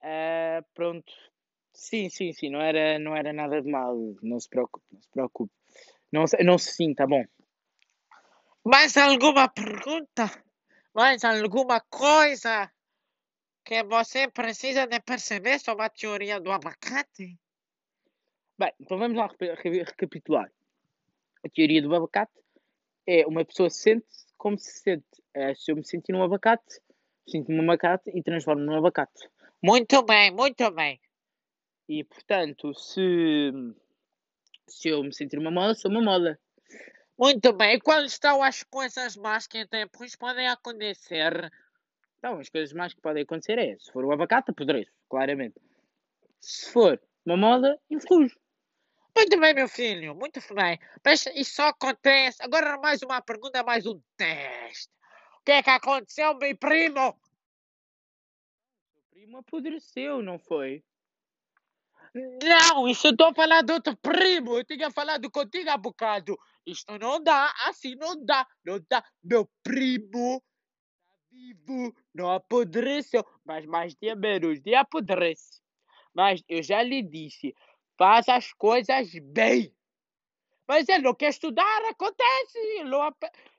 Uh, 0.03 0.65
pronto. 0.75 1.13
Sim, 1.73 2.09
sim, 2.09 2.33
sim. 2.33 2.51
Não 2.51 2.61
era, 2.61 2.99
não 2.99 3.17
era 3.17 3.33
nada 3.33 3.61
de 3.61 3.71
mal. 3.71 3.97
Não 4.23 4.39
se 4.39 4.49
preocupe, 4.49 4.87
não 4.93 5.01
se 5.01 5.11
preocupe. 5.11 5.53
Não, 6.13 6.25
não 6.45 6.59
se 6.59 6.73
sinta, 6.73 7.07
bom. 7.07 7.25
Mais 8.65 8.97
alguma 8.97 9.49
pergunta? 9.49 10.31
Mais 10.95 11.25
alguma 11.25 11.81
coisa? 11.81 12.71
que 13.65 13.83
você 13.83 14.29
precisa 14.29 14.87
de 14.87 15.01
perceber 15.01 15.59
sobre 15.59 15.87
a 15.87 15.89
teoria 15.89 16.39
do 16.39 16.53
abacate? 16.53 17.39
Bem, 18.59 18.73
então 18.79 18.99
vamos 18.99 19.17
lá 19.17 19.29
recapitular. 19.41 20.53
A 21.45 21.49
teoria 21.49 21.81
do 21.81 21.95
abacate 21.95 22.33
é 23.07 23.27
uma 23.27 23.45
pessoa 23.45 23.71
se 23.71 23.81
sente 23.81 24.07
como 24.37 24.59
se 24.59 24.81
sente. 24.81 25.23
É, 25.33 25.55
se 25.55 25.73
eu 25.73 25.77
me 25.77 25.85
sentir 25.85 26.13
num 26.13 26.23
abacate, 26.23 26.81
sinto-me 27.27 27.59
um 27.59 27.63
abacate 27.63 28.11
e 28.15 28.23
transformo-me 28.23 28.67
num 28.67 28.77
abacate. 28.77 29.29
Muito 29.63 30.03
bem, 30.03 30.31
muito 30.31 30.71
bem. 30.71 31.01
E 31.89 32.05
portanto, 32.05 32.75
se, 32.75 33.51
se 34.67 34.89
eu 34.89 35.03
me 35.03 35.15
sentir 35.15 35.39
uma 35.39 35.51
mola, 35.51 35.75
sou 35.75 35.91
uma 35.91 36.03
mola. 36.03 36.39
Muito 37.19 37.53
bem. 37.53 37.77
E 37.77 37.81
quando 37.81 38.07
estão 38.07 38.43
as 38.43 38.63
coisas 38.63 39.17
más 39.17 39.47
que 39.47 39.65
depois 39.67 40.17
podem 40.17 40.49
acontecer, 40.49 41.51
então, 42.25 42.39
as 42.39 42.49
coisas 42.49 42.73
mais 42.73 42.95
que 42.95 43.03
podem 43.03 43.23
acontecer 43.23 43.59
é, 43.59 43.77
se 43.79 43.93
for 43.93 44.03
o 44.03 44.11
abacate, 44.11 44.51
apodreço, 44.51 44.91
claramente. 45.11 45.61
Se 46.41 46.71
for 46.71 46.99
uma 47.27 47.37
moda, 47.37 47.79
influjo. 47.91 48.35
Muito 49.17 49.41
bem, 49.41 49.55
meu 49.55 49.69
filho, 49.69 50.15
muito 50.15 50.41
bem. 50.55 50.79
Mas 51.05 51.27
isso 51.35 51.55
só 51.55 51.69
acontece. 51.69 52.43
Agora 52.43 52.77
mais 52.79 53.01
uma 53.03 53.23
pergunta, 53.23 53.63
mais 53.63 53.87
um 53.87 54.01
teste. 54.17 54.93
O 55.41 55.45
que 55.45 55.53
é 55.53 55.63
que 55.63 55.71
aconteceu, 55.71 56.37
meu 56.37 56.57
primo? 56.57 57.09
O 58.97 59.01
primo 59.11 59.39
apodreceu, 59.39 60.23
não 60.23 60.39
foi? 60.39 60.83
Não, 62.15 62.89
isso 62.89 63.09
eu 63.09 63.11
estou 63.13 63.35
falar 63.35 63.63
de 63.63 63.73
outro 63.73 63.97
primo. 63.97 64.59
Eu 64.59 64.65
tinha 64.65 64.91
falado 64.91 65.31
contigo 65.31 65.71
há 65.71 65.77
bocado. 65.77 66.37
Isto 66.67 66.99
não 66.99 67.23
dá, 67.23 67.53
assim 67.67 67.95
não 67.97 68.25
dá, 68.25 68.47
não 68.65 68.81
dá. 68.89 69.05
Meu 69.23 69.49
primo 69.63 70.43
vivo, 71.35 71.95
não 72.15 72.31
apodreceu, 72.31 73.25
mas 73.45 73.67
mais 73.67 73.95
dia 73.97 74.15
menos 74.15 74.61
dia 74.61 74.81
apodrece. 74.81 75.61
Mas 76.15 76.43
eu 76.49 76.63
já 76.63 76.83
lhe 76.83 77.03
disse, 77.03 77.55
faz 77.97 78.29
as 78.29 78.53
coisas 78.53 79.13
bem. 79.23 79.75
Mas 80.67 80.89
ele 80.89 81.03
não 81.05 81.15
quer 81.15 81.31
estudar, 81.31 81.85
acontece. 81.85 82.85
Não, 82.85 83.07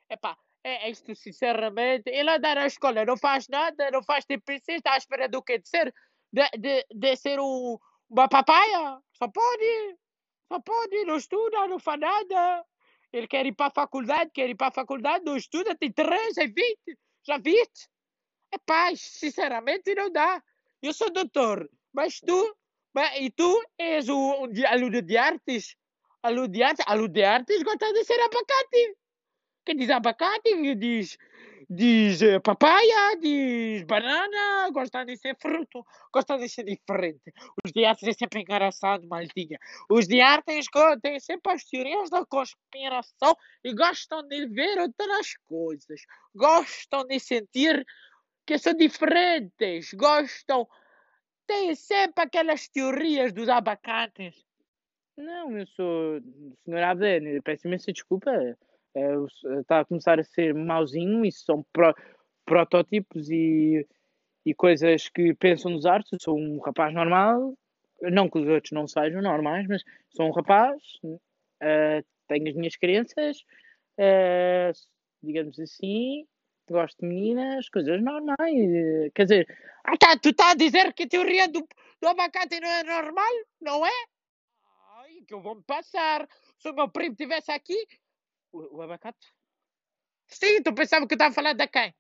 epá, 0.10 0.38
é, 0.64 0.88
é 0.88 0.90
isto 0.90 1.14
sinceramente. 1.16 2.10
Ele 2.10 2.30
anda 2.30 2.56
na 2.56 2.66
escola, 2.66 3.06
não 3.06 3.18
faz 3.18 3.48
nada, 3.48 3.92
não 3.92 4.04
faz 4.04 4.26
TPC, 4.26 4.74
está 4.74 4.94
à 4.94 4.98
espera 4.98 5.30
do 5.30 5.42
quê? 5.42 5.60
De 5.60 5.70
ser, 5.70 5.94
de, 6.34 6.50
de, 6.58 6.86
de 6.92 7.16
ser 7.16 7.40
um, 7.40 7.78
uma 8.10 8.28
papaya? 8.28 9.00
Só 9.14 9.28
pode. 9.28 9.98
Só 10.52 10.60
pode, 10.60 11.06
não 11.06 11.18
estuda, 11.18 11.68
não 11.68 11.80
faz 11.80 12.00
nada. 12.00 12.66
Ele 13.14 13.28
quer 13.28 13.46
ir 13.46 13.54
para 13.54 13.68
a 13.68 13.72
faculdade, 13.72 14.32
quer 14.34 14.50
ir 14.50 14.56
para 14.56 14.68
a 14.68 14.72
faculdade, 14.72 15.24
não 15.24 15.38
estuda, 15.38 15.76
tem 15.76 15.92
13, 15.92 16.42
é 16.42 16.48
20. 16.48 17.00
Já 17.26 17.38
viste? 17.38 17.88
É 18.52 18.58
paz, 18.58 19.02
sinceramente 19.02 19.94
não 19.96 20.12
dá. 20.12 20.44
Eu 20.82 20.94
sou 20.94 21.12
doutor, 21.12 21.70
mas 21.94 22.20
tu, 22.20 22.56
mas, 22.96 23.20
e 23.20 23.30
tu 23.30 23.62
és 23.78 24.08
o, 24.08 24.48
aluno 24.68 25.02
de 25.02 25.18
artes. 25.18 25.76
Aluno 26.24 26.48
de 26.48 26.64
artes, 26.64 26.86
aluno 26.88 27.10
de 27.10 27.24
artes 27.24 27.62
gosta 27.62 27.92
de 27.94 28.04
ser 28.06 28.20
abacate. 28.22 28.96
Quem 29.66 29.76
diz 29.76 29.90
abacate 29.90 30.76
diz 30.76 31.18
diz 31.70 32.22
eh, 32.22 32.40
papaya, 32.40 33.16
diz 33.20 33.84
banana, 33.84 34.70
gosta 34.72 35.04
de 35.04 35.18
ser 35.18 35.36
fruto, 35.36 35.84
gosta 36.14 36.38
de 36.38 36.48
ser 36.48 36.64
diferente. 36.64 37.34
Os 37.64 37.72
de 37.72 37.86
artes 37.86 38.08
é 38.08 38.14
sempre 38.14 38.42
engraçado, 38.42 39.08
maldinha. 39.08 39.60
Os 39.90 40.08
de 40.08 40.22
artes 40.22 40.68
têm 41.02 41.20
sempre 41.20 41.54
as 41.54 41.64
teorias 41.66 42.10
da 42.10 42.26
conspiração 42.26 43.36
e 43.64 43.74
gostam 43.74 44.28
de 44.28 44.48
ver 44.48 44.80
outras 44.80 45.36
coisas. 45.46 46.02
Gostam 46.34 47.06
de 47.06 47.20
sentir 47.20 47.86
que 48.46 48.58
são 48.58 48.74
diferentes. 48.74 49.94
Gostam. 49.94 50.68
Têm 51.48 51.76
sempre 51.76 52.24
aquelas 52.24 52.68
teorias 52.68 53.32
dos 53.32 53.50
abacates. 53.50 54.44
Não, 55.18 55.58
eu 55.58 55.68
sou. 55.68 56.20
Senhor 56.64 56.84
Abden, 56.84 57.42
peço 57.42 57.68
imensa 57.68 57.94
desculpa 57.94 58.32
está 59.60 59.82
a 59.82 59.86
começar 59.86 60.20
a 60.20 60.24
ser 60.24 60.54
mauzinho, 60.54 61.26
isso 61.26 61.44
são 61.46 61.64
pro, 61.74 61.94
protótipos 62.46 63.30
e, 63.30 63.86
e 64.46 64.54
coisas 64.54 65.10
que 65.10 65.34
pensam 65.34 65.72
nos 65.72 65.86
artes. 65.86 66.14
Eu 66.14 66.20
sou 66.22 66.38
um 66.38 66.60
rapaz 66.60 66.94
normal, 66.94 67.54
não 68.02 68.30
que 68.30 68.40
os 68.40 68.48
outros 68.48 68.72
não 68.72 68.88
sejam 68.88 69.22
normais, 69.22 69.68
mas 69.68 69.84
sou 70.10 70.28
um 70.28 70.32
rapaz, 70.32 70.82
uh, 71.04 72.06
tenho 72.28 72.50
as 72.50 72.56
minhas 72.56 72.76
crenças, 72.76 73.38
uh, 74.00 74.72
digamos 75.22 75.60
assim, 75.60 76.26
gosto 76.74 77.00
de 77.00 77.08
meninas, 77.08 77.70
coisas 77.70 78.02
normais. 78.02 79.12
Quer 79.14 79.24
dizer, 79.24 79.58
Ah, 79.84 79.98
tá, 79.98 80.18
tu 80.18 80.34
tá 80.34 80.52
a 80.52 80.56
dizer 80.56 80.94
que 80.94 81.04
a 81.04 81.08
teoria 81.10 81.48
do, 81.48 81.68
do 82.02 82.08
abacate 82.08 82.60
não 82.60 82.70
é 82.70 82.84
normal, 82.84 83.34
não 83.62 83.86
é? 83.86 84.06
Ai, 84.98 85.22
que 85.28 85.34
eu 85.34 85.42
vou 85.42 85.56
me 85.56 85.64
passar. 85.64 86.28
Se 86.58 86.70
o 86.70 86.74
meu 86.74 86.90
primo 86.90 87.14
estivesse 87.14 87.52
aqui, 87.52 87.88
o, 88.52 88.78
o 88.78 88.82
abacate 88.82 89.34
sim, 90.28 90.62
tu 90.64 90.74
pensava 90.74 91.08
que 91.08 91.14
eu 91.14 91.16
estava 91.16 91.32
a 91.32 91.36
falar 91.36 91.54
da 91.54 91.68
quem? 91.68 91.94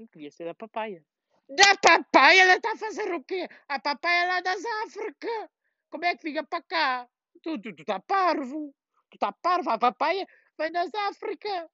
não 0.00 0.06
podia 0.06 0.30
ser 0.30 0.44
da 0.44 0.54
papaya. 0.54 1.04
Da 1.48 1.76
papaya, 1.76 2.42
ela 2.42 2.56
está 2.56 2.72
a 2.72 2.76
fazer 2.76 3.12
o 3.12 3.22
quê? 3.22 3.48
A 3.68 3.78
papaya 3.78 4.24
é 4.24 4.26
lá 4.26 4.40
das 4.40 4.64
África. 4.86 5.50
Como 5.90 6.04
é 6.04 6.16
que 6.16 6.22
fica 6.22 6.44
para 6.44 6.62
cá? 6.62 7.08
Tu, 7.42 7.58
tu, 7.60 7.74
tu 7.74 7.84
tá 7.84 8.00
parvo. 8.00 8.74
Tu 9.10 9.18
tá 9.18 9.32
parvo, 9.32 9.68
a 9.70 9.78
papaya 9.78 10.26
vem 10.58 10.72
das 10.72 10.94
África. 10.94 11.68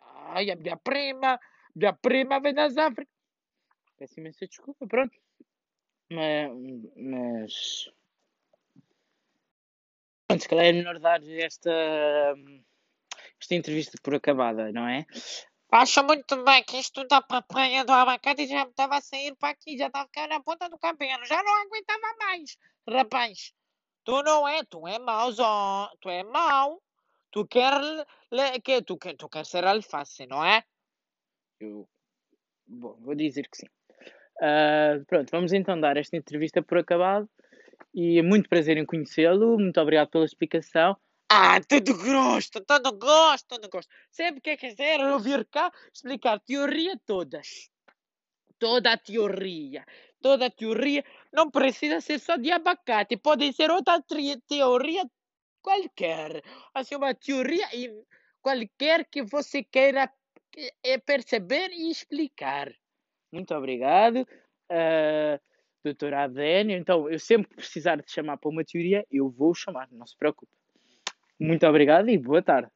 Ai, 0.00 0.50
a 0.50 0.56
minha 0.56 0.76
prima, 0.76 1.38
minha 1.74 1.92
prima 1.92 2.40
vem 2.40 2.54
das 2.54 2.76
África. 2.76 3.10
Peço 3.98 4.18
imensa 4.18 4.46
desculpa, 4.46 4.86
pronto. 4.86 5.16
Mas. 6.10 7.90
Pronto, 10.26 10.42
se 10.42 10.48
calhar 10.48 10.66
é 10.66 10.72
melhor 10.72 10.98
dar 10.98 11.22
esta, 11.28 11.70
esta 13.40 13.54
entrevista 13.54 13.98
por 14.02 14.14
acabada, 14.14 14.72
não 14.72 14.88
é? 14.88 15.06
Acho 15.70 16.04
muito 16.04 16.44
bem 16.44 16.62
que 16.64 16.76
isto 16.76 17.06
da 17.06 17.22
papaya 17.22 17.82
do 17.84 17.92
abacate 17.92 18.46
já 18.46 18.64
estava 18.64 18.96
a 18.96 19.00
sair 19.00 19.34
para 19.36 19.50
aqui, 19.50 19.78
já 19.78 19.86
estava 19.86 20.04
a 20.04 20.06
ficar 20.06 20.28
na 20.28 20.40
ponta 20.40 20.68
do 20.68 20.78
cabelo, 20.78 21.24
já 21.24 21.42
não 21.42 21.62
aguentava 21.62 22.14
mais. 22.18 22.58
Rapaz, 22.86 23.54
tu 24.04 24.22
não 24.22 24.46
é, 24.46 24.62
tu 24.64 24.86
é 24.86 24.98
mau, 24.98 25.32
Zó, 25.32 25.90
tu 26.00 26.10
é 26.10 26.22
mau. 26.24 26.82
Tu 27.30 27.46
quer, 27.46 27.72
que, 28.62 28.82
tu, 28.82 28.98
tu 29.16 29.28
quer 29.30 29.46
ser 29.46 29.64
alface, 29.64 30.26
não 30.26 30.44
é? 30.44 30.62
Eu 31.62 31.88
bom, 32.66 32.96
vou 33.00 33.14
dizer 33.14 33.48
que 33.48 33.58
sim. 33.58 33.68
Ah, 34.40 34.98
pronto, 35.06 35.30
vamos 35.30 35.52
então 35.52 35.80
dar 35.80 35.96
esta 35.96 36.16
entrevista 36.16 36.60
por 36.60 36.78
acabado 36.78 37.30
e 37.94 38.18
é 38.18 38.22
muito 38.22 38.48
prazer 38.48 38.76
em 38.76 38.84
conhecê-lo. 38.84 39.56
Muito 39.58 39.80
obrigado 39.80 40.08
pela 40.08 40.24
explicação. 40.24 40.96
Ah, 41.30 41.60
todo 41.60 41.94
gosto, 41.96 42.60
todo 42.62 42.98
gosto, 42.98 43.46
todo 43.46 43.70
gosto. 43.70 43.88
Sempre 44.10 44.40
que 44.40 44.56
quiser 44.56 44.98
eu 44.98 45.20
vir 45.20 45.46
cá 45.46 45.72
explicar 45.94 46.40
teoria 46.40 46.98
todas. 47.06 47.70
Toda 48.58 48.92
a 48.92 48.98
teoria. 48.98 49.84
Toda 50.20 50.46
a 50.46 50.50
teoria 50.50 51.04
não 51.32 51.48
precisa 51.48 52.00
ser 52.00 52.18
só 52.18 52.36
de 52.36 52.50
abacate. 52.50 53.16
Pode 53.16 53.52
ser 53.52 53.70
outra 53.70 54.02
teoria 54.48 55.04
qualquer. 55.62 56.42
Assim, 56.74 56.96
uma 56.96 57.14
teoria 57.14 57.68
qualquer 58.42 59.06
que 59.08 59.22
você 59.22 59.62
queira 59.62 60.12
eh, 60.56 60.98
perceber 60.98 61.70
e 61.70 61.90
explicar. 61.90 62.72
Muito 63.32 63.54
obrigado, 63.54 64.26
uh, 64.70 65.40
doutor 65.82 66.12
Adênio. 66.14 66.76
Então, 66.76 67.08
eu 67.10 67.18
sempre 67.18 67.48
que 67.48 67.56
precisar 67.56 67.96
de 67.96 68.10
chamar 68.10 68.36
para 68.36 68.50
uma 68.50 68.64
teoria, 68.64 69.06
eu 69.10 69.30
vou 69.30 69.54
chamar, 69.54 69.88
não 69.90 70.06
se 70.06 70.16
preocupe. 70.16 70.52
Muito 71.40 71.66
obrigado 71.66 72.08
e 72.08 72.18
boa 72.18 72.42
tarde. 72.42 72.70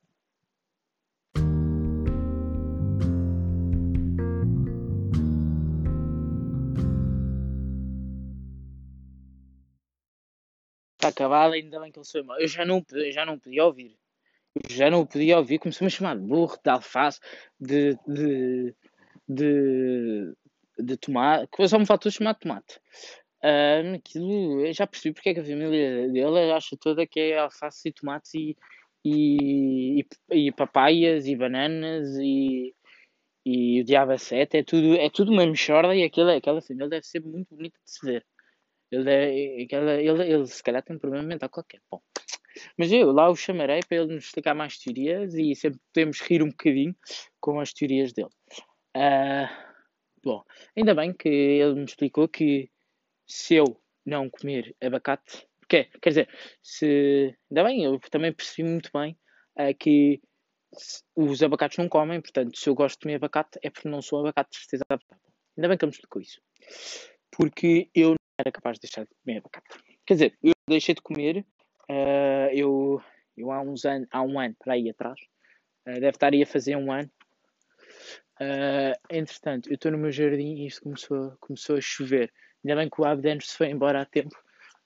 Está 10.94 11.08
acabado, 11.08 11.52
ainda 11.52 11.78
bem 11.78 11.92
que 11.92 11.98
ele 12.00 12.06
mal. 12.24 12.40
Eu 12.40 12.48
já 12.48 12.64
não, 12.64 12.84
eu 12.92 13.12
já 13.12 13.24
não 13.24 13.38
podia 13.38 13.64
ouvir. 13.64 13.96
Já 14.68 14.90
não 14.90 15.00
o 15.00 15.06
podia 15.06 15.38
ouvir. 15.38 15.58
Começou-me 15.58 15.88
a 15.88 15.90
chamar 15.90 16.16
de 16.16 16.22
burro, 16.22 16.56
de 16.62 16.70
alface, 16.70 17.20
de, 17.60 17.96
de, 18.06 18.74
de, 19.28 20.34
de 20.78 20.96
tomate. 20.96 21.48
Só 21.68 21.78
me 21.78 21.86
faltou 21.86 22.10
chamar 22.10 22.34
de 22.34 22.40
tomate. 22.40 22.80
Ah, 23.42 23.94
aquilo, 23.94 24.72
já 24.72 24.86
percebi 24.86 25.14
porque 25.14 25.28
é 25.30 25.34
que 25.34 25.40
a 25.40 25.44
família 25.44 26.08
dele 26.08 26.52
acha 26.52 26.76
toda 26.76 27.06
que 27.06 27.20
é 27.20 27.38
alface 27.38 27.88
e 27.88 27.92
tomates 27.92 28.34
e, 28.34 28.56
e, 29.04 30.00
e, 30.32 30.48
e 30.48 30.52
papaias 30.52 31.26
e 31.26 31.36
bananas 31.36 32.16
e, 32.18 32.74
e 33.44 33.80
o 33.80 33.84
diabo 33.84 34.12
a 34.12 34.18
sete. 34.18 34.58
É 34.58 34.64
tudo, 34.64 34.94
é 34.96 35.10
tudo 35.10 35.32
uma 35.32 35.46
mexorda 35.46 35.94
e 35.94 36.02
aquela, 36.04 36.36
aquela 36.36 36.60
família 36.62 36.88
deve 36.88 37.06
ser 37.06 37.20
muito 37.22 37.54
bonita 37.54 37.78
de 37.84 37.90
se 37.90 38.04
ver. 38.04 38.24
Ele, 38.90 39.04
deve, 39.04 39.62
aquela, 39.64 39.94
ele, 39.94 40.32
ele 40.32 40.46
se 40.46 40.62
calhar 40.62 40.82
tem 40.82 40.96
um 40.96 40.98
problema 40.98 41.26
mental 41.26 41.48
qualquer. 41.48 41.80
Bom, 41.90 42.00
mas 42.78 42.92
eu 42.92 43.12
lá 43.12 43.28
o 43.28 43.36
chamarei 43.36 43.80
para 43.88 43.98
ele 43.98 44.14
nos 44.14 44.26
explicar 44.26 44.54
mais 44.54 44.78
teorias 44.78 45.34
e 45.34 45.54
sempre 45.54 45.80
podemos 45.92 46.20
rir 46.20 46.42
um 46.42 46.48
bocadinho 46.48 46.94
com 47.40 47.60
as 47.60 47.72
teorias 47.72 48.12
dele. 48.12 48.30
Ah, 48.94 49.50
bom, 50.22 50.42
ainda 50.76 50.94
bem 50.94 51.12
que 51.12 51.28
ele 51.28 51.74
me 51.74 51.84
explicou 51.84 52.28
que 52.28 52.70
se 53.26 53.56
eu 53.56 53.80
não 54.04 54.30
comer 54.30 54.74
abacate, 54.80 55.46
porque, 55.60 55.84
quer 56.00 56.08
dizer, 56.10 56.28
se. 56.62 57.36
Ainda 57.50 57.64
bem, 57.64 57.84
eu 57.84 57.98
também 58.10 58.32
percebi 58.32 58.68
muito 58.68 58.90
bem 58.92 59.18
ah, 59.56 59.74
que 59.74 60.20
os 61.14 61.42
abacates 61.42 61.78
não 61.78 61.88
comem, 61.88 62.20
portanto, 62.20 62.56
se 62.56 62.68
eu 62.68 62.74
gosto 62.74 62.98
de 62.98 63.02
comer 63.02 63.16
abacate 63.16 63.58
é 63.62 63.70
porque 63.70 63.88
não 63.88 64.00
sou 64.00 64.20
abacate 64.20 64.50
de 64.50 64.58
certeza. 64.58 64.84
Ainda 64.90 65.68
bem 65.68 65.76
que 65.76 65.84
ele 65.84 65.90
me 65.90 65.94
explicou 65.94 66.22
isso. 66.22 66.40
Porque 67.30 67.90
eu 67.94 68.15
era 68.38 68.52
capaz 68.52 68.78
de 68.78 68.82
deixar 68.82 69.04
de 69.04 69.10
comer 69.22 69.38
abacate. 69.38 69.66
Quer 70.04 70.14
dizer, 70.14 70.38
eu 70.42 70.52
deixei 70.68 70.94
de 70.94 71.00
comer, 71.00 71.44
ah, 71.88 72.48
eu, 72.52 73.02
eu 73.36 73.50
há 73.50 73.60
uns 73.60 73.84
anos, 73.84 74.08
há 74.10 74.22
um 74.22 74.38
ano 74.38 74.54
para 74.58 74.74
aí 74.74 74.90
atrás, 74.90 75.18
ah, 75.86 75.92
deve 75.92 76.10
estar 76.10 76.32
aí 76.32 76.42
a 76.42 76.46
fazer 76.46 76.76
um 76.76 76.92
ano. 76.92 77.10
Ah, 78.40 78.98
entretanto, 79.10 79.68
eu 79.70 79.74
estou 79.74 79.90
no 79.90 79.98
meu 79.98 80.12
jardim 80.12 80.56
e 80.56 80.66
isto 80.66 80.82
começou, 80.82 81.36
começou 81.40 81.76
a 81.76 81.80
chover. 81.80 82.32
Ainda 82.64 82.76
bem 82.76 82.90
que 82.90 83.00
o 83.00 83.04
Abdenos 83.04 83.50
se 83.50 83.56
foi 83.56 83.70
embora 83.70 84.02
a 84.02 84.04
tempo, 84.04 84.36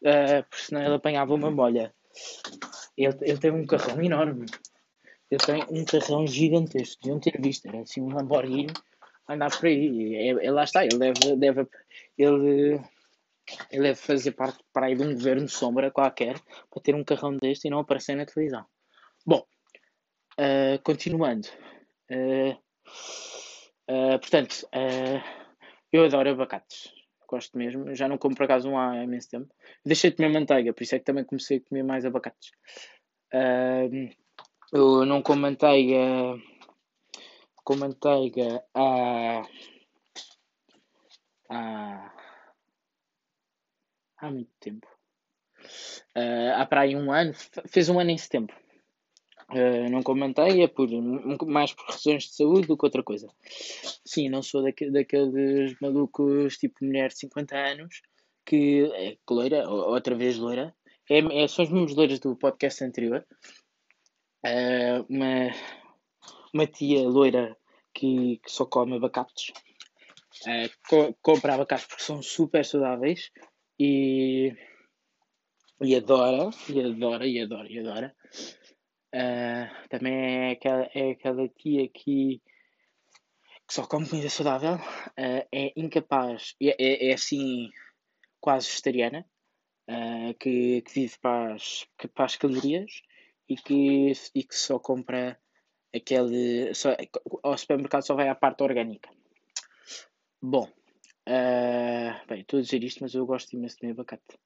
ah, 0.04 0.42
porque 0.48 0.64
senão 0.64 0.82
ele 0.82 0.94
apanhava 0.94 1.34
uma 1.34 1.50
molha. 1.50 1.92
Ele, 2.96 3.16
ele 3.22 3.38
tem 3.38 3.50
um 3.50 3.66
carrão 3.66 4.00
enorme. 4.02 4.46
Ele 5.30 5.40
tem 5.44 5.64
um 5.70 5.84
carrão 5.84 6.26
gigantesco. 6.26 7.00
Deviam 7.02 7.20
ter 7.20 7.40
visto. 7.40 7.66
Era 7.66 7.80
assim 7.80 8.00
um 8.00 8.12
Lamborghini 8.12 8.72
andar 9.28 9.50
por 9.56 9.66
aí. 9.66 10.16
É, 10.16 10.46
é- 10.46 10.50
lá 10.50 10.64
está. 10.64 10.84
Ele 10.84 10.98
deve, 10.98 11.36
deve, 11.36 11.68
ele, 12.18 12.80
ele 13.70 13.82
deve 13.82 13.96
fazer 13.96 14.32
parte 14.32 14.58
para 14.72 14.86
aí 14.86 14.94
de 14.94 15.02
um 15.02 15.12
governo 15.14 15.48
sombra 15.48 15.90
qualquer 15.90 16.40
para 16.70 16.82
ter 16.82 16.94
um 16.94 17.04
carrão 17.04 17.36
deste 17.36 17.66
e 17.66 17.70
não 17.70 17.80
aparecer 17.80 18.16
na 18.16 18.26
televisão. 18.26 18.64
Bom, 19.26 19.44
ah, 20.38 20.78
continuando. 20.82 21.48
Ah, 22.10 22.58
ah, 23.88 24.18
portanto, 24.18 24.66
eu 25.92 26.04
adoro 26.04 26.30
abacates. 26.30 26.92
Gosto 27.28 27.56
mesmo. 27.58 27.94
Já 27.94 28.08
não 28.08 28.18
como 28.18 28.34
por 28.34 28.44
acaso 28.44 28.68
um 28.68 28.78
há 28.78 29.04
imenso 29.04 29.30
tempo. 29.30 29.54
Deixei 29.84 30.10
de 30.10 30.16
comer 30.16 30.32
manteiga, 30.32 30.72
por 30.72 30.82
isso 30.82 30.94
é 30.94 30.98
que 30.98 31.04
também 31.04 31.24
comecei 31.24 31.58
a 31.58 31.68
comer 31.68 31.84
mais 31.84 32.04
abacates. 32.04 32.50
Eu 34.72 35.04
não 35.04 35.22
como 35.22 35.42
manteiga. 35.42 36.36
Com 37.62 37.76
manteiga 37.76 38.64
há. 38.74 39.42
há. 41.50 42.19
Há 44.20 44.30
muito 44.30 44.50
tempo. 44.60 44.86
Ah, 46.14 46.60
há 46.62 46.66
para 46.66 46.82
aí 46.82 46.96
um 46.96 47.10
ano. 47.12 47.32
Fez 47.68 47.88
um 47.88 47.98
ano 47.98 48.10
em 48.10 48.18
setembro. 48.18 48.54
Ah, 49.48 49.88
não 49.90 50.02
como 50.02 50.20
manteiga 50.20 50.68
por, 50.68 50.88
mais 51.46 51.72
por 51.72 51.86
razões 51.86 52.24
de 52.24 52.34
saúde 52.34 52.66
do 52.68 52.76
que 52.76 52.86
outra 52.86 53.02
coisa. 53.02 53.28
Sim, 54.04 54.28
não 54.28 54.42
sou 54.42 54.62
daque- 54.62 54.90
daqueles 54.90 55.78
malucos 55.80 56.56
tipo 56.56 56.84
mulher 56.84 57.08
de 57.08 57.18
50 57.18 57.56
anos 57.56 58.02
que 58.44 58.90
é 58.94 59.16
loira, 59.28 59.68
ou- 59.68 59.92
outra 59.92 60.14
vez 60.14 60.36
loira. 60.36 60.74
É, 61.08 61.18
é, 61.42 61.48
são 61.48 61.64
os 61.64 61.70
mesmos 61.70 61.94
loiras 61.94 62.20
do 62.20 62.36
podcast 62.36 62.82
anterior. 62.84 63.26
Ah, 64.44 65.04
uma, 65.08 65.50
uma 66.54 66.66
tia 66.66 67.02
loira 67.08 67.56
que, 67.92 68.38
que 68.38 68.50
só 68.50 68.64
come 68.66 68.96
abacates. 68.96 69.52
Ah, 70.46 70.68
co- 70.88 71.14
compra 71.20 71.54
abacates 71.54 71.86
porque 71.86 72.02
são 72.04 72.22
super 72.22 72.64
saudáveis 72.64 73.30
e, 73.80 74.54
e 75.88 75.96
adora, 76.00 76.44
e 76.74 76.80
adora, 76.90 77.24
e 77.26 77.40
adora, 77.44 77.68
e 77.74 77.78
adora. 77.82 78.08
Ah, 79.12 79.66
também 79.88 80.14
é 80.14 80.50
aquela, 80.52 80.84
é 80.94 81.10
aquela 81.12 81.48
tia 81.48 81.88
que, 81.88 82.40
que 83.66 83.74
só 83.76 83.86
come 83.86 84.08
comida 84.08 84.28
saudável, 84.28 84.74
ah, 85.16 85.46
é 85.52 85.72
incapaz, 85.76 86.54
é, 86.60 86.76
é, 86.88 87.10
é 87.10 87.14
assim 87.14 87.70
quase 88.40 88.68
vegetariana, 88.68 89.26
ah, 89.88 90.32
que, 90.40 90.82
que 90.82 90.92
vive 90.94 91.18
para 91.20 91.54
as, 91.54 91.86
que- 91.98 92.08
para 92.08 92.26
as 92.26 92.36
calorias 92.36 93.02
e 93.48 93.56
que, 93.56 94.12
e 94.34 94.44
que 94.44 94.56
só 94.56 94.78
compra 94.78 95.38
aquele. 95.94 96.74
Só, 96.74 96.90
ao 97.42 97.56
supermercado 97.58 98.04
só 98.06 98.14
vai 98.14 98.28
à 98.28 98.34
parte 98.34 98.62
orgânica. 98.62 99.10
Bom, 100.42 100.68
ah, 101.26 102.24
bem, 102.28 102.40
estou 102.40 102.58
a 102.58 102.62
dizer 102.62 102.82
isto, 102.82 103.00
mas 103.02 103.14
eu 103.14 103.26
gosto 103.26 103.52
imenso 103.54 103.76
de 103.80 103.90
abacate. 103.90 104.38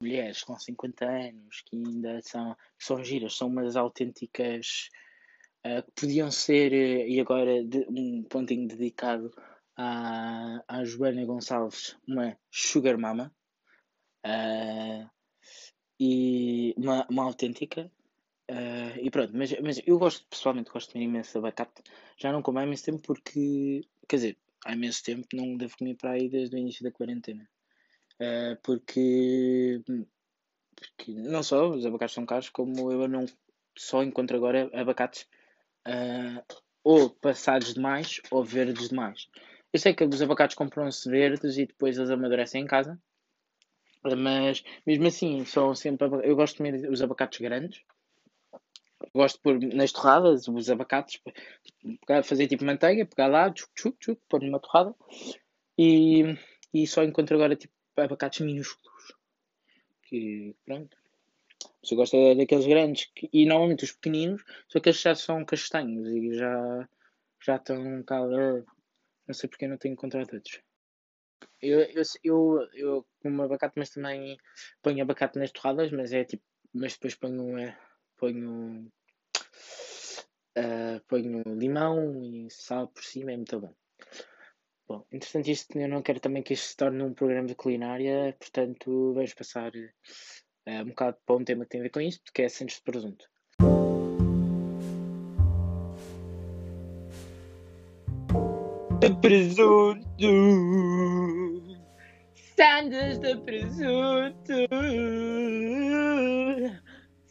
Mulheres 0.00 0.42
com 0.42 0.58
50 0.58 1.04
anos 1.04 1.62
que 1.62 1.76
ainda 1.76 2.20
são, 2.22 2.56
são 2.78 3.02
giras, 3.02 3.36
são 3.36 3.48
umas 3.48 3.76
autênticas 3.76 4.90
uh, 5.66 5.82
que 5.82 6.00
podiam 6.00 6.30
ser, 6.30 6.72
uh, 6.72 7.08
e 7.08 7.20
agora 7.20 7.64
de, 7.64 7.86
um 7.88 8.22
pontinho 8.22 8.68
dedicado 8.68 9.32
à, 9.76 10.62
à 10.68 10.84
Joana 10.84 11.24
Gonçalves, 11.24 11.96
uma 12.06 12.38
Sugar 12.50 12.96
Mama, 12.96 13.32
uh, 14.24 15.10
e 15.98 16.74
uma, 16.76 17.06
uma 17.10 17.24
autêntica. 17.24 17.90
e 19.02 19.10
pronto, 19.10 19.32
mas, 19.36 19.58
mas 19.60 19.80
eu 19.84 19.98
gosto, 19.98 20.24
pessoalmente, 20.28 20.70
gosto 20.70 20.96
imenso 20.96 21.32
de 21.32 21.38
abacate. 21.38 21.82
Já 22.16 22.32
não 22.32 22.42
como 22.42 22.58
há 22.58 22.64
imenso 22.64 22.84
tempo 22.84 23.02
porque, 23.02 23.82
quer 24.08 24.16
dizer, 24.16 24.38
há 24.64 24.72
imenso 24.72 25.02
tempo 25.02 25.26
não 25.32 25.56
devo 25.56 25.76
comer 25.76 25.94
para 25.96 26.12
aí 26.12 26.28
desde 26.28 26.56
o 26.56 26.58
início 26.58 26.82
da 26.84 26.90
quarentena. 26.90 27.48
porque 28.62 29.82
porque 30.74 31.12
não 31.12 31.42
só 31.42 31.68
os 31.68 31.84
abacates 31.84 32.14
são 32.14 32.26
caros, 32.26 32.48
como 32.48 32.92
eu 32.92 33.08
não 33.08 33.26
só 33.76 34.02
encontro 34.02 34.36
agora 34.36 34.70
abacates 34.72 35.26
uh, 35.86 36.42
ou 36.84 37.10
passados 37.10 37.74
demais 37.74 38.20
ou 38.30 38.44
verdes 38.44 38.88
demais. 38.88 39.28
Eu 39.72 39.78
sei 39.78 39.94
que 39.94 40.04
os 40.04 40.22
abacates 40.22 40.56
compram-se 40.56 41.08
verdes 41.10 41.58
e 41.58 41.66
depois 41.66 41.98
eles 41.98 42.10
amadurecem 42.10 42.62
em 42.62 42.66
casa, 42.66 42.98
mas 44.02 44.64
mesmo 44.86 45.06
assim 45.06 45.44
são 45.44 45.74
sempre. 45.74 46.08
Eu 46.24 46.36
gosto 46.36 46.54
de 46.54 46.58
comer 46.58 46.90
os 46.90 47.02
abacates 47.02 47.40
grandes. 47.40 47.82
Gosto 49.14 49.36
de 49.36 49.42
pôr 49.42 49.58
nas 49.74 49.92
torradas 49.92 50.48
os 50.48 50.70
abacates, 50.70 51.20
fazer 52.24 52.48
tipo 52.48 52.64
manteiga, 52.64 53.06
pegar 53.06 53.28
lá, 53.28 53.50
tchuc, 53.52 53.70
tchuc, 53.74 53.96
tchuc, 53.98 54.20
pôr 54.28 54.42
numa 54.42 54.60
torrada 54.60 54.94
e, 55.76 56.36
e 56.74 56.86
só 56.86 57.04
encontro 57.04 57.36
agora 57.36 57.54
tipo 57.54 57.72
abacates 57.96 58.40
minúsculos 58.40 59.18
que 60.08 60.56
pronto. 60.64 60.96
Você 61.82 61.94
gosta 61.94 62.16
daqueles 62.34 62.66
grandes 62.66 63.10
que, 63.14 63.28
e 63.32 63.46
normalmente 63.46 63.84
os 63.84 63.92
pequeninos, 63.92 64.42
só 64.68 64.80
que 64.80 64.88
estes 64.88 65.02
já 65.02 65.14
são 65.14 65.44
castanhos 65.44 66.08
e 66.08 66.34
já, 66.34 66.88
já 67.44 67.56
estão 67.56 67.76
um 67.76 67.98
bocado. 67.98 68.66
Não 69.26 69.34
sei 69.34 69.48
porque 69.48 69.66
eu 69.66 69.68
não 69.68 69.76
tenho 69.76 69.92
encontrado 69.92 70.32
outros. 70.32 70.60
Eu, 71.60 71.80
eu, 71.80 72.02
eu, 72.24 72.68
eu 72.72 73.06
como 73.20 73.42
abacate, 73.42 73.74
mas 73.76 73.90
também 73.90 74.38
ponho 74.82 75.02
abacate 75.02 75.38
nas 75.38 75.52
torradas, 75.52 75.90
mas 75.92 76.12
é 76.12 76.24
tipo. 76.24 76.42
Mas 76.72 76.94
depois 76.94 77.14
ponho. 77.14 77.58
É, 77.58 77.78
ponho. 78.18 78.90
Uh, 80.56 81.00
ponho 81.06 81.42
limão 81.54 82.20
e 82.22 82.50
sal 82.50 82.88
por 82.88 83.02
cima, 83.02 83.32
é 83.32 83.36
muito 83.36 83.60
bom. 83.60 83.72
Bom, 84.88 85.04
entretanto, 85.12 85.48
isto 85.48 85.78
eu 85.78 85.88
não 85.88 86.02
quero 86.02 86.18
também 86.18 86.42
que 86.42 86.54
isto 86.54 86.68
se 86.68 86.76
torne 86.76 87.02
um 87.02 87.14
programa 87.14 87.46
de 87.46 87.54
culinária, 87.54 88.34
portanto, 88.38 89.12
vamos 89.14 89.34
passar 89.34 89.70
uh, 89.70 90.82
um 90.82 90.88
bocado 90.88 91.18
para 91.24 91.36
um 91.36 91.44
tema 91.44 91.64
que 91.64 91.70
tem 91.70 91.80
a 91.80 91.84
ver 91.84 91.90
com 91.90 92.00
isto, 92.00 92.32
que 92.32 92.42
é 92.42 92.48
Santos 92.48 92.76
de 92.76 92.82
Presunto. 92.82 93.28
De 99.00 99.14
presunto, 99.20 100.08
Santos 102.56 103.18
de 103.20 103.36
presunto, 103.36 104.52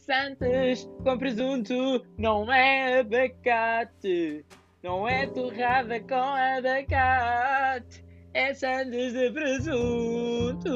Santos 0.08 0.90
com 1.04 1.18
presunto 1.18 2.06
não 2.18 2.50
é 2.50 3.02
abacate. 3.02 4.46
Não 4.82 5.06
é 5.06 5.28
torrada 5.28 6.00
com 6.00 6.16
abacate, 6.16 8.06
é 8.34 8.54
sandes 8.54 9.12
de 9.12 9.30
presunto. 9.32 10.70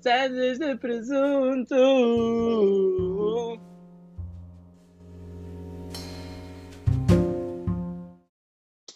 Sandes 0.00 0.58
de 0.58 0.74
presunto. 0.74 1.76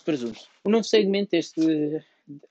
Presunto. 0.04 0.40
O 0.64 0.70
novo 0.70 0.82
segmento 0.82 1.30
deste, 1.30 2.04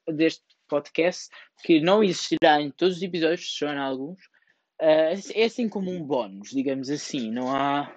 deste 0.08 0.46
podcast, 0.70 1.30
que 1.66 1.82
não 1.82 2.02
existirá 2.02 2.62
em 2.62 2.72
todos 2.72 2.96
os 2.96 3.04
episódios, 3.04 3.54
só 3.54 3.68
em 3.68 3.78
alguns, 3.78 4.18
é 4.80 5.44
assim 5.46 5.68
como 5.68 5.92
um 5.92 6.04
bónus, 6.04 6.50
digamos 6.50 6.90
assim. 6.90 7.32
Não 7.32 7.54
há 7.56 7.92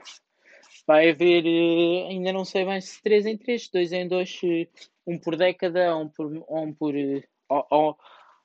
vai 0.86 1.10
haver, 1.10 1.46
eh, 1.46 2.08
ainda 2.08 2.32
não 2.32 2.44
sei 2.44 2.64
bem 2.64 2.80
se 2.80 3.00
3 3.00 3.24
em 3.26 3.36
3, 3.36 3.68
2 3.68 3.92
em 3.92 4.08
2, 4.08 4.40
um 5.06 5.18
por 5.18 5.36
década, 5.36 5.96
um 5.96 6.08
por. 6.08 6.26
Um 6.26 6.74
por 6.74 6.96
eh, 6.96 7.22
ou, 7.48 7.66
ou, 7.70 7.98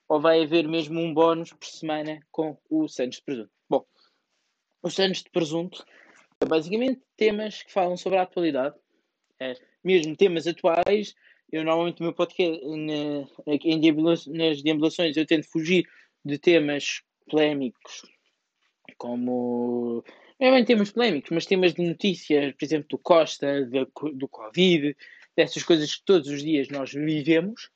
ou 0.07 0.21
vai 0.21 0.43
haver 0.43 0.67
mesmo 0.67 0.99
um 0.99 1.11
bónus 1.11 1.51
por 1.53 1.67
semana 1.67 2.19
com 2.31 2.55
o 2.69 2.87
Santos 2.87 3.17
de 3.17 3.23
Presunto. 3.23 3.51
Bom, 3.67 3.83
os 4.83 4.93
Santos 4.93 5.23
de 5.23 5.29
Presunto 5.31 5.77
são 5.77 6.47
basicamente 6.47 7.01
temas 7.17 7.63
que 7.63 7.71
falam 7.73 7.97
sobre 7.97 8.19
a 8.19 8.23
atualidade, 8.23 8.75
é, 9.39 9.53
mesmo 9.83 10.15
temas 10.15 10.45
atuais. 10.45 11.15
Eu 11.51 11.63
normalmente 11.63 11.99
no 11.99 12.07
meu 12.07 12.13
podcast, 12.13 12.63
na, 12.63 13.27
em 13.47 14.37
nas 14.37 14.61
deambulações, 14.61 15.17
eu 15.17 15.25
tento 15.25 15.49
fugir 15.49 15.87
de 16.23 16.37
temas 16.37 17.01
polémicos 17.27 18.03
como 18.97 20.03
não 20.39 20.47
é 20.47 20.51
bem 20.51 20.65
temas 20.65 20.91
polémicos, 20.91 21.31
mas 21.31 21.45
temas 21.45 21.73
de 21.73 21.81
notícias, 21.81 22.53
por 22.53 22.65
exemplo, 22.65 22.87
do 22.89 22.97
Costa, 22.97 23.65
do 23.65 24.27
Covid, 24.27 24.95
dessas 25.35 25.63
coisas 25.63 25.95
que 25.95 26.03
todos 26.03 26.27
os 26.29 26.43
dias 26.43 26.67
nós 26.69 26.91
vivemos. 26.91 27.69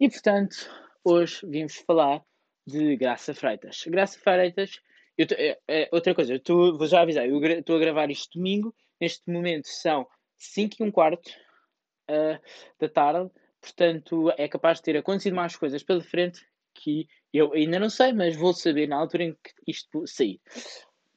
E, 0.00 0.08
portanto, 0.08 0.56
hoje 1.04 1.46
vimos 1.46 1.76
falar 1.76 2.22
de 2.66 2.96
Graça 2.96 3.32
Freitas. 3.32 3.84
Graça 3.86 4.18
Freitas, 4.18 4.80
eu 5.16 5.26
é, 5.32 5.58
é, 5.68 5.88
outra 5.92 6.14
coisa, 6.14 6.34
eu 6.34 6.40
tô, 6.40 6.76
vou 6.76 6.86
já 6.86 7.02
avisar, 7.02 7.28
eu 7.28 7.42
estou 7.44 7.76
a 7.76 7.80
gravar 7.80 8.10
isto 8.10 8.36
domingo, 8.36 8.74
neste 9.00 9.30
momento 9.30 9.68
são 9.68 10.06
5 10.36 10.76
e 10.80 10.82
um 10.82 10.90
quarto 10.90 11.30
uh, 12.10 12.40
da 12.80 12.88
tarde, 12.88 13.30
portanto 13.60 14.32
é 14.36 14.48
capaz 14.48 14.78
de 14.78 14.84
ter 14.84 14.96
acontecido 14.96 15.36
mais 15.36 15.56
coisas 15.56 15.82
pela 15.82 16.02
frente 16.02 16.44
que 16.74 17.08
eu 17.32 17.52
ainda 17.52 17.78
não 17.78 17.88
sei, 17.88 18.12
mas 18.12 18.36
vou 18.36 18.52
saber 18.52 18.88
na 18.88 18.96
altura 18.96 19.24
em 19.24 19.32
que 19.32 19.52
isto 19.66 20.06
sair. 20.06 20.40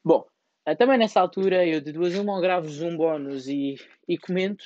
Bom, 0.03 0.25
Uh, 0.67 0.75
também 0.75 0.97
nessa 0.97 1.21
altura, 1.21 1.65
eu 1.65 1.79
de 1.79 1.93
duas 1.93 2.13
uma 2.15 2.41
gravo-vos 2.41 2.81
um 2.81 2.97
bónus 2.97 3.47
e, 3.47 3.75
e 4.05 4.17
comento 4.17 4.65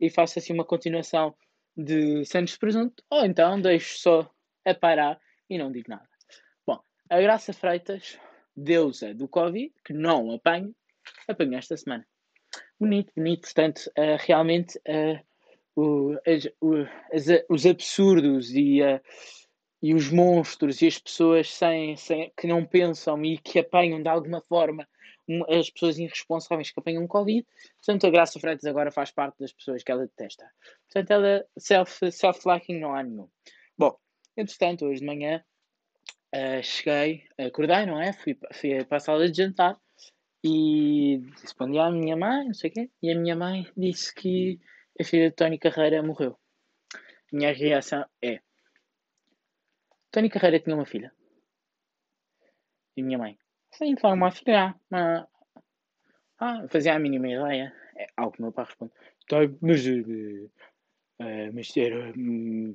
e 0.00 0.10
faço 0.10 0.40
assim 0.40 0.52
uma 0.52 0.64
continuação 0.64 1.32
de 1.76 2.24
Santos 2.24 2.56
Presunto, 2.56 3.04
ou 3.08 3.24
então 3.24 3.60
deixo 3.60 3.96
só 4.00 4.28
a 4.64 4.74
parar 4.74 5.20
e 5.48 5.56
não 5.56 5.70
digo 5.70 5.88
nada. 5.88 6.08
Bom, 6.66 6.80
a 7.08 7.20
Graça 7.20 7.52
Freitas, 7.52 8.18
deusa 8.56 9.14
do 9.14 9.28
Covid, 9.28 9.72
que 9.84 9.92
não 9.92 10.32
apanho, 10.32 10.74
apanho 11.28 11.54
esta 11.54 11.76
semana. 11.76 12.04
Bonito, 12.80 13.12
bonito, 13.16 13.42
portanto, 13.42 13.86
uh, 13.96 14.16
realmente 14.18 14.78
uh, 14.78 15.24
o, 15.76 16.18
as, 16.26 16.48
o, 16.60 16.74
as, 17.12 17.26
os 17.48 17.66
absurdos 17.66 18.50
e, 18.50 18.82
uh, 18.82 19.00
e 19.82 19.94
os 19.94 20.10
monstros 20.10 20.82
e 20.82 20.86
as 20.86 20.98
pessoas 20.98 21.50
sem, 21.50 21.96
sem, 21.96 22.32
que 22.36 22.46
não 22.46 22.64
pensam 22.64 23.24
e 23.24 23.38
que 23.38 23.58
apanham 23.58 24.02
de 24.02 24.08
alguma 24.08 24.40
forma 24.42 24.86
as 25.48 25.70
pessoas 25.70 25.98
irresponsáveis 25.98 26.70
que 26.70 26.80
apanham 26.80 27.06
Covid. 27.06 27.46
Portanto, 27.76 28.06
a 28.06 28.10
Graça 28.10 28.40
Freitas 28.40 28.64
agora 28.64 28.90
faz 28.90 29.10
parte 29.10 29.38
das 29.38 29.52
pessoas 29.52 29.82
que 29.82 29.92
ela 29.92 30.06
detesta. 30.06 30.50
Portanto, 30.86 31.10
ela 31.10 31.46
self-liking 31.56 32.10
self 32.10 32.80
não 32.80 32.94
há 32.94 33.02
nenhum. 33.02 33.28
Bom, 33.78 33.96
entretanto, 34.36 34.86
hoje 34.86 35.00
de 35.00 35.06
manhã 35.06 35.42
uh, 36.34 36.62
cheguei, 36.62 37.24
acordei, 37.38 37.86
não 37.86 38.00
é? 38.00 38.12
Fui, 38.12 38.36
fui 38.52 38.84
para 38.84 38.96
a 38.96 39.00
sala 39.00 39.30
de 39.30 39.36
jantar 39.36 39.78
e 40.42 41.20
respondi 41.42 41.78
à 41.78 41.90
minha 41.90 42.16
mãe, 42.16 42.46
não 42.46 42.54
sei 42.54 42.70
o 42.70 42.72
quê, 42.72 42.90
e 43.02 43.12
a 43.12 43.18
minha 43.18 43.36
mãe 43.36 43.66
disse 43.76 44.14
que 44.14 44.58
a 44.98 45.04
filha 45.04 45.30
de 45.30 45.36
Tony 45.36 45.58
Carreira 45.58 46.02
morreu. 46.02 46.36
Minha 47.32 47.52
reação 47.52 48.04
é: 48.22 48.40
Tony 50.10 50.28
Carreira 50.28 50.60
tinha 50.60 50.74
uma 50.74 50.86
filha. 50.86 51.12
E 52.96 53.02
minha 53.02 53.18
mãe, 53.18 53.38
Sim, 53.72 53.96
foi 53.96 54.12
uma 54.12 54.30
filha. 54.30 54.74
Uma... 54.90 55.28
Ah, 56.38 56.66
fazia 56.68 56.94
a 56.94 56.98
mínima 56.98 57.28
ideia. 57.28 57.72
É 57.96 58.06
algo 58.16 58.32
que 58.32 58.42
meu 58.42 58.52
pai 58.52 58.64
responde. 58.64 58.92
Tá, 59.28 59.36
mas, 59.60 59.86
uh, 59.86 60.50
mas, 61.52 61.76
era, 61.76 62.12
um, 62.16 62.74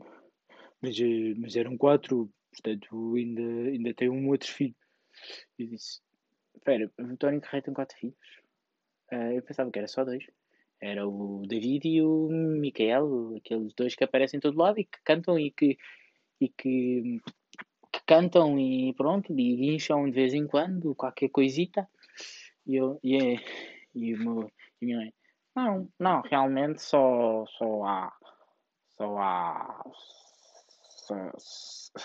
mas, 0.82 0.98
uh, 1.00 1.36
mas 1.38 1.56
eram 1.56 1.78
quatro, 1.78 2.32
portanto 2.52 3.16
ainda, 3.16 3.42
ainda 3.42 3.94
tem 3.94 4.10
um 4.10 4.30
outro 4.30 4.52
filho. 4.52 4.76
Eu 5.58 5.68
disse, 5.68 6.02
espera, 6.56 6.92
o 6.98 7.02
António 7.04 7.42
Carreira 7.42 7.66
tem 7.66 7.74
quatro 7.74 7.98
filhos? 7.98 8.16
Uh, 9.12 9.34
eu 9.36 9.42
pensava 9.42 9.72
que 9.72 9.80
era 9.80 9.88
só 9.88 10.06
dois. 10.06 10.26
Era 10.82 11.08
o 11.08 11.44
David 11.48 11.88
e 11.88 12.02
o 12.02 12.28
Micael, 12.30 13.36
aqueles 13.38 13.74
dois 13.74 13.96
que 13.96 14.04
aparecem 14.04 14.38
em 14.38 14.42
todo 14.42 14.58
lado 14.58 14.80
e 14.80 14.86
que 14.86 15.00
cantam 15.04 15.40
e 15.40 15.52
que, 15.52 15.78
e 16.40 16.50
que 16.50 17.22
cantam 18.06 18.60
e 18.60 18.94
pronto, 18.94 19.32
e 19.32 19.56
guincham 19.56 20.06
de 20.06 20.12
vez 20.12 20.34
em 20.34 20.48
quando, 20.48 20.96
qualquer 20.96 21.30
coisita. 21.30 21.88
E 22.66 22.76
eu, 22.76 23.00
e, 23.04 23.16
é, 23.16 23.36
e 23.94 24.14
o 24.14 24.18
meu, 24.20 24.52
e 24.82 24.86
minha 24.86 24.98
mãe, 24.98 25.14
não, 25.56 25.90
não, 26.00 26.22
realmente 26.22 26.82
só, 26.82 27.46
só 27.58 27.84
há, 27.84 28.14
só 28.98 29.18
há, 29.18 29.84
só, 31.06 31.16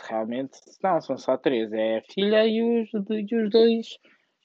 realmente, 0.08 0.58
não, 0.82 1.00
são 1.00 1.16
só 1.16 1.36
três, 1.36 1.72
é 1.72 1.98
a 1.98 2.02
filha 2.02 2.46
e 2.46 2.62
os, 2.62 2.90
e 2.92 3.36
os 3.36 3.50
dois, 3.50 3.98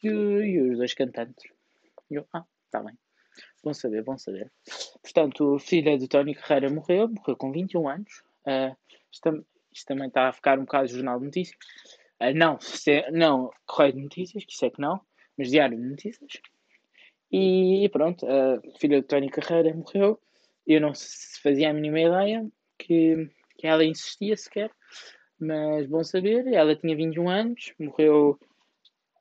e, 0.03 0.07
e 0.07 0.61
os 0.61 0.77
dois 0.77 0.93
cantantes. 0.93 1.51
E 2.09 2.15
eu, 2.15 2.25
ah, 2.33 2.45
tá 2.71 2.81
bem. 2.81 2.97
Bom 3.63 3.73
saber, 3.73 4.03
bom 4.03 4.17
saber. 4.17 4.51
Portanto, 5.01 5.55
o 5.55 5.59
filho 5.59 5.97
do 5.97 6.07
Tony 6.07 6.35
Carreira 6.35 6.69
morreu, 6.69 7.09
morreu 7.09 7.35
com 7.35 7.51
21 7.51 7.89
anos. 7.89 8.23
Uh, 8.45 8.75
isto, 9.11 9.45
isto, 9.75 9.87
também 9.87 10.07
está 10.07 10.29
a 10.29 10.33
ficar 10.33 10.57
um 10.57 10.65
bocado 10.65 10.87
jornal 10.87 11.19
de 11.19 11.25
notícias. 11.25 11.57
Uh, 12.21 12.33
não, 12.33 12.59
se, 12.59 13.09
não 13.11 13.51
correio 13.65 13.93
de 13.93 14.01
notícias, 14.01 14.45
que 14.45 14.53
isso 14.53 14.65
é 14.65 14.69
que 14.69 14.81
não, 14.81 15.01
mas 15.37 15.49
diário 15.49 15.77
de 15.77 15.83
notícias. 15.83 16.31
E, 17.31 17.89
pronto, 17.89 18.25
a 18.25 18.61
filha 18.79 19.01
do 19.01 19.07
Tony 19.07 19.29
Carreira 19.29 19.73
morreu. 19.73 20.19
Eu 20.65 20.81
não 20.81 20.93
fazia 21.43 21.69
a 21.69 21.73
mínima 21.73 21.99
ideia 21.99 22.47
que, 22.77 23.29
que 23.57 23.67
ela 23.67 23.83
insistia 23.83 24.35
sequer, 24.37 24.71
mas 25.39 25.85
bom 25.87 26.03
saber. 26.03 26.47
Ela 26.47 26.75
tinha 26.75 26.95
21 26.95 27.29
anos, 27.29 27.73
morreu, 27.79 28.39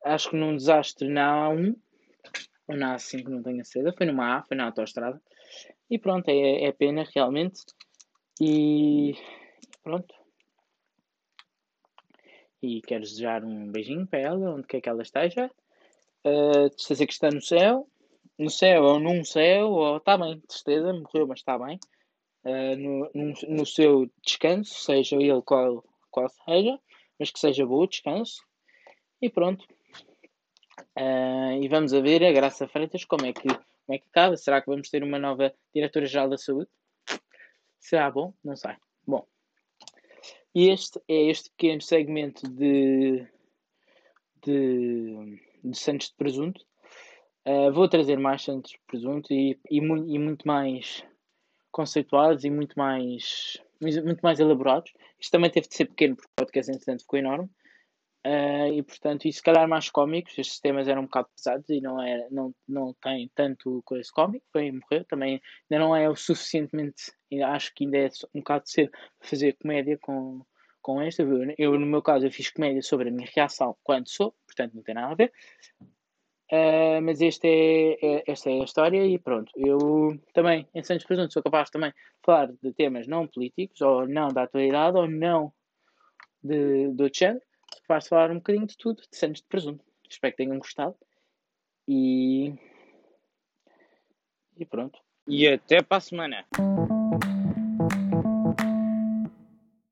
acho 0.04 0.30
que 0.30 0.36
num 0.36 0.56
desastre 0.56 1.08
na 1.08 1.48
A1, 1.48 1.74
ou 2.68 2.76
na 2.76 2.96
A5, 2.96 3.24
não 3.28 3.42
tenho 3.42 3.60
a 3.60 3.64
certeza. 3.64 3.94
Foi 3.96 4.06
numa 4.06 4.38
A, 4.38 4.42
foi 4.42 4.56
na 4.56 4.66
autostrada. 4.66 5.20
E 5.90 5.98
pronto, 5.98 6.28
é, 6.28 6.64
é 6.64 6.72
pena 6.72 7.04
realmente. 7.14 7.62
E 8.40 9.14
pronto. 9.82 10.14
E 12.64 12.80
quero 12.80 13.02
desejar 13.02 13.44
um 13.44 13.70
beijinho 13.70 14.06
para 14.06 14.20
ela, 14.20 14.54
onde 14.54 14.66
quer 14.66 14.80
que 14.80 14.88
ela 14.88 15.02
esteja. 15.02 15.50
Uh, 16.24 16.70
de 16.74 16.82
certeza 16.82 17.06
que 17.06 17.12
está 17.12 17.30
no 17.30 17.42
céu. 17.42 17.86
No 18.38 18.48
céu 18.48 18.82
ou 18.82 18.98
num 18.98 19.22
céu, 19.22 19.70
ou 19.70 19.98
está 19.98 20.16
bem, 20.16 20.38
de 20.38 20.54
certeza, 20.54 20.92
morreu, 20.94 21.26
mas 21.26 21.40
está 21.40 21.58
bem. 21.58 21.78
Uh, 22.42 22.76
no, 22.76 23.10
no, 23.14 23.34
no, 23.48 23.66
seu 23.66 24.10
descanso, 24.24 24.74
seja 24.74 25.16
ele 25.16 25.42
qual, 25.42 25.84
qual 26.10 26.28
seja, 26.30 26.80
mas 27.18 27.30
que 27.30 27.38
seja 27.38 27.66
bom 27.66 27.86
descanso. 27.86 28.42
E 29.20 29.28
pronto. 29.28 29.66
Uh, 30.96 31.62
e 31.62 31.68
vamos 31.68 31.92
a 31.92 32.00
ver 32.00 32.24
a 32.24 32.32
Graça 32.32 32.66
Freitas 32.66 33.04
como 33.04 33.26
é 33.26 33.32
que 33.32 33.42
como 33.42 33.96
é 33.96 33.98
que 33.98 34.08
acaba. 34.08 34.36
Será 34.38 34.62
que 34.62 34.70
vamos 34.70 34.88
ter 34.88 35.02
uma 35.02 35.18
nova 35.18 35.52
diretora-geral 35.74 36.30
da 36.30 36.38
saúde? 36.38 36.70
Será 37.78 38.10
bom? 38.10 38.32
Não 38.42 38.56
sei. 38.56 38.74
E 40.54 40.68
este 40.68 41.00
é 41.08 41.30
este 41.30 41.50
pequeno 41.50 41.80
segmento 41.80 42.48
de, 42.48 43.26
de, 44.44 45.40
de 45.64 45.76
Santos 45.76 46.10
de 46.10 46.14
Presunto. 46.14 46.64
Uh, 47.44 47.72
vou 47.72 47.88
trazer 47.88 48.18
mais 48.18 48.42
Santos 48.42 48.70
de 48.70 48.80
Presunto 48.86 49.32
e, 49.32 49.58
e, 49.68 49.80
mu 49.80 49.96
e 50.06 50.16
muito 50.18 50.46
mais 50.46 51.04
conceituados 51.72 52.44
e 52.44 52.50
muito 52.50 52.78
mais, 52.78 53.60
muito 53.80 54.20
mais 54.22 54.38
elaborados. 54.38 54.92
Isto 55.18 55.32
também 55.32 55.50
teve 55.50 55.66
de 55.66 55.74
ser 55.74 55.86
pequeno 55.86 56.14
porque 56.14 56.30
o 56.30 56.36
podcast, 56.36 56.70
entretanto, 56.70 57.00
ficou 57.00 57.18
enorme. 57.18 57.50
Uh, 58.26 58.72
e 58.72 58.82
portanto, 58.82 59.26
e 59.26 59.32
se 59.32 59.42
calhar 59.42 59.68
mais 59.68 59.90
cómicos, 59.90 60.38
estes 60.38 60.58
temas 60.58 60.88
eram 60.88 61.02
um 61.02 61.04
bocado 61.04 61.28
pesados 61.36 61.68
e 61.68 61.78
não, 61.78 62.02
é, 62.02 62.26
não, 62.30 62.54
não 62.66 62.94
tem 62.94 63.30
tanto 63.34 63.82
coisa 63.84 64.08
cómico, 64.14 64.46
bem 64.54 64.72
morrer, 64.72 65.04
também 65.04 65.42
ainda 65.70 65.84
não 65.84 65.94
é 65.94 66.08
o 66.08 66.16
suficientemente, 66.16 67.12
acho 67.44 67.74
que 67.74 67.84
ainda 67.84 67.98
é 67.98 68.10
um 68.34 68.38
bocado 68.38 68.66
cedo 68.66 68.90
fazer 69.20 69.54
comédia 69.60 69.98
com, 69.98 70.40
com 70.80 71.02
esta. 71.02 71.22
Eu, 71.58 71.78
no 71.78 71.84
meu 71.84 72.00
caso, 72.00 72.24
eu 72.24 72.30
fiz 72.30 72.48
comédia 72.48 72.80
sobre 72.80 73.10
a 73.10 73.12
minha 73.12 73.28
reação 73.34 73.76
quando 73.84 74.08
sou, 74.08 74.34
portanto 74.46 74.72
não 74.72 74.82
tem 74.82 74.94
nada 74.94 75.12
a 75.12 75.16
ver. 75.16 75.30
Uh, 76.50 77.02
mas 77.02 77.20
este 77.20 77.46
é, 77.46 77.98
é, 78.00 78.24
esta 78.26 78.50
é 78.50 78.60
a 78.60 78.64
história 78.64 79.04
e 79.04 79.18
pronto. 79.18 79.52
Eu 79.54 80.18
também, 80.32 80.66
em 80.74 80.82
Santos 80.82 81.04
Presunto, 81.04 81.32
sou 81.32 81.42
capaz 81.42 81.68
também 81.68 81.90
de 81.90 81.96
falar 82.24 82.50
de 82.62 82.72
temas 82.72 83.06
não 83.06 83.26
políticos, 83.26 83.82
ou 83.82 84.08
não 84.08 84.28
da 84.28 84.44
atualidade, 84.44 84.96
ou 84.96 85.06
não 85.06 85.52
de, 86.42 86.88
do 86.88 87.10
género 87.12 87.44
vais 87.88 88.06
falar 88.06 88.30
um 88.30 88.36
bocadinho 88.36 88.66
de 88.66 88.76
tudo, 88.76 89.02
de 89.10 89.16
Santos 89.16 89.42
de 89.42 89.48
Presunto. 89.48 89.84
Espero 90.08 90.32
que 90.32 90.42
tenham 90.42 90.58
gostado. 90.58 90.96
E. 91.88 92.54
E 94.56 94.64
pronto. 94.64 94.98
E 95.26 95.48
até 95.48 95.82
para 95.82 95.98
a 95.98 96.00
semana. 96.00 96.46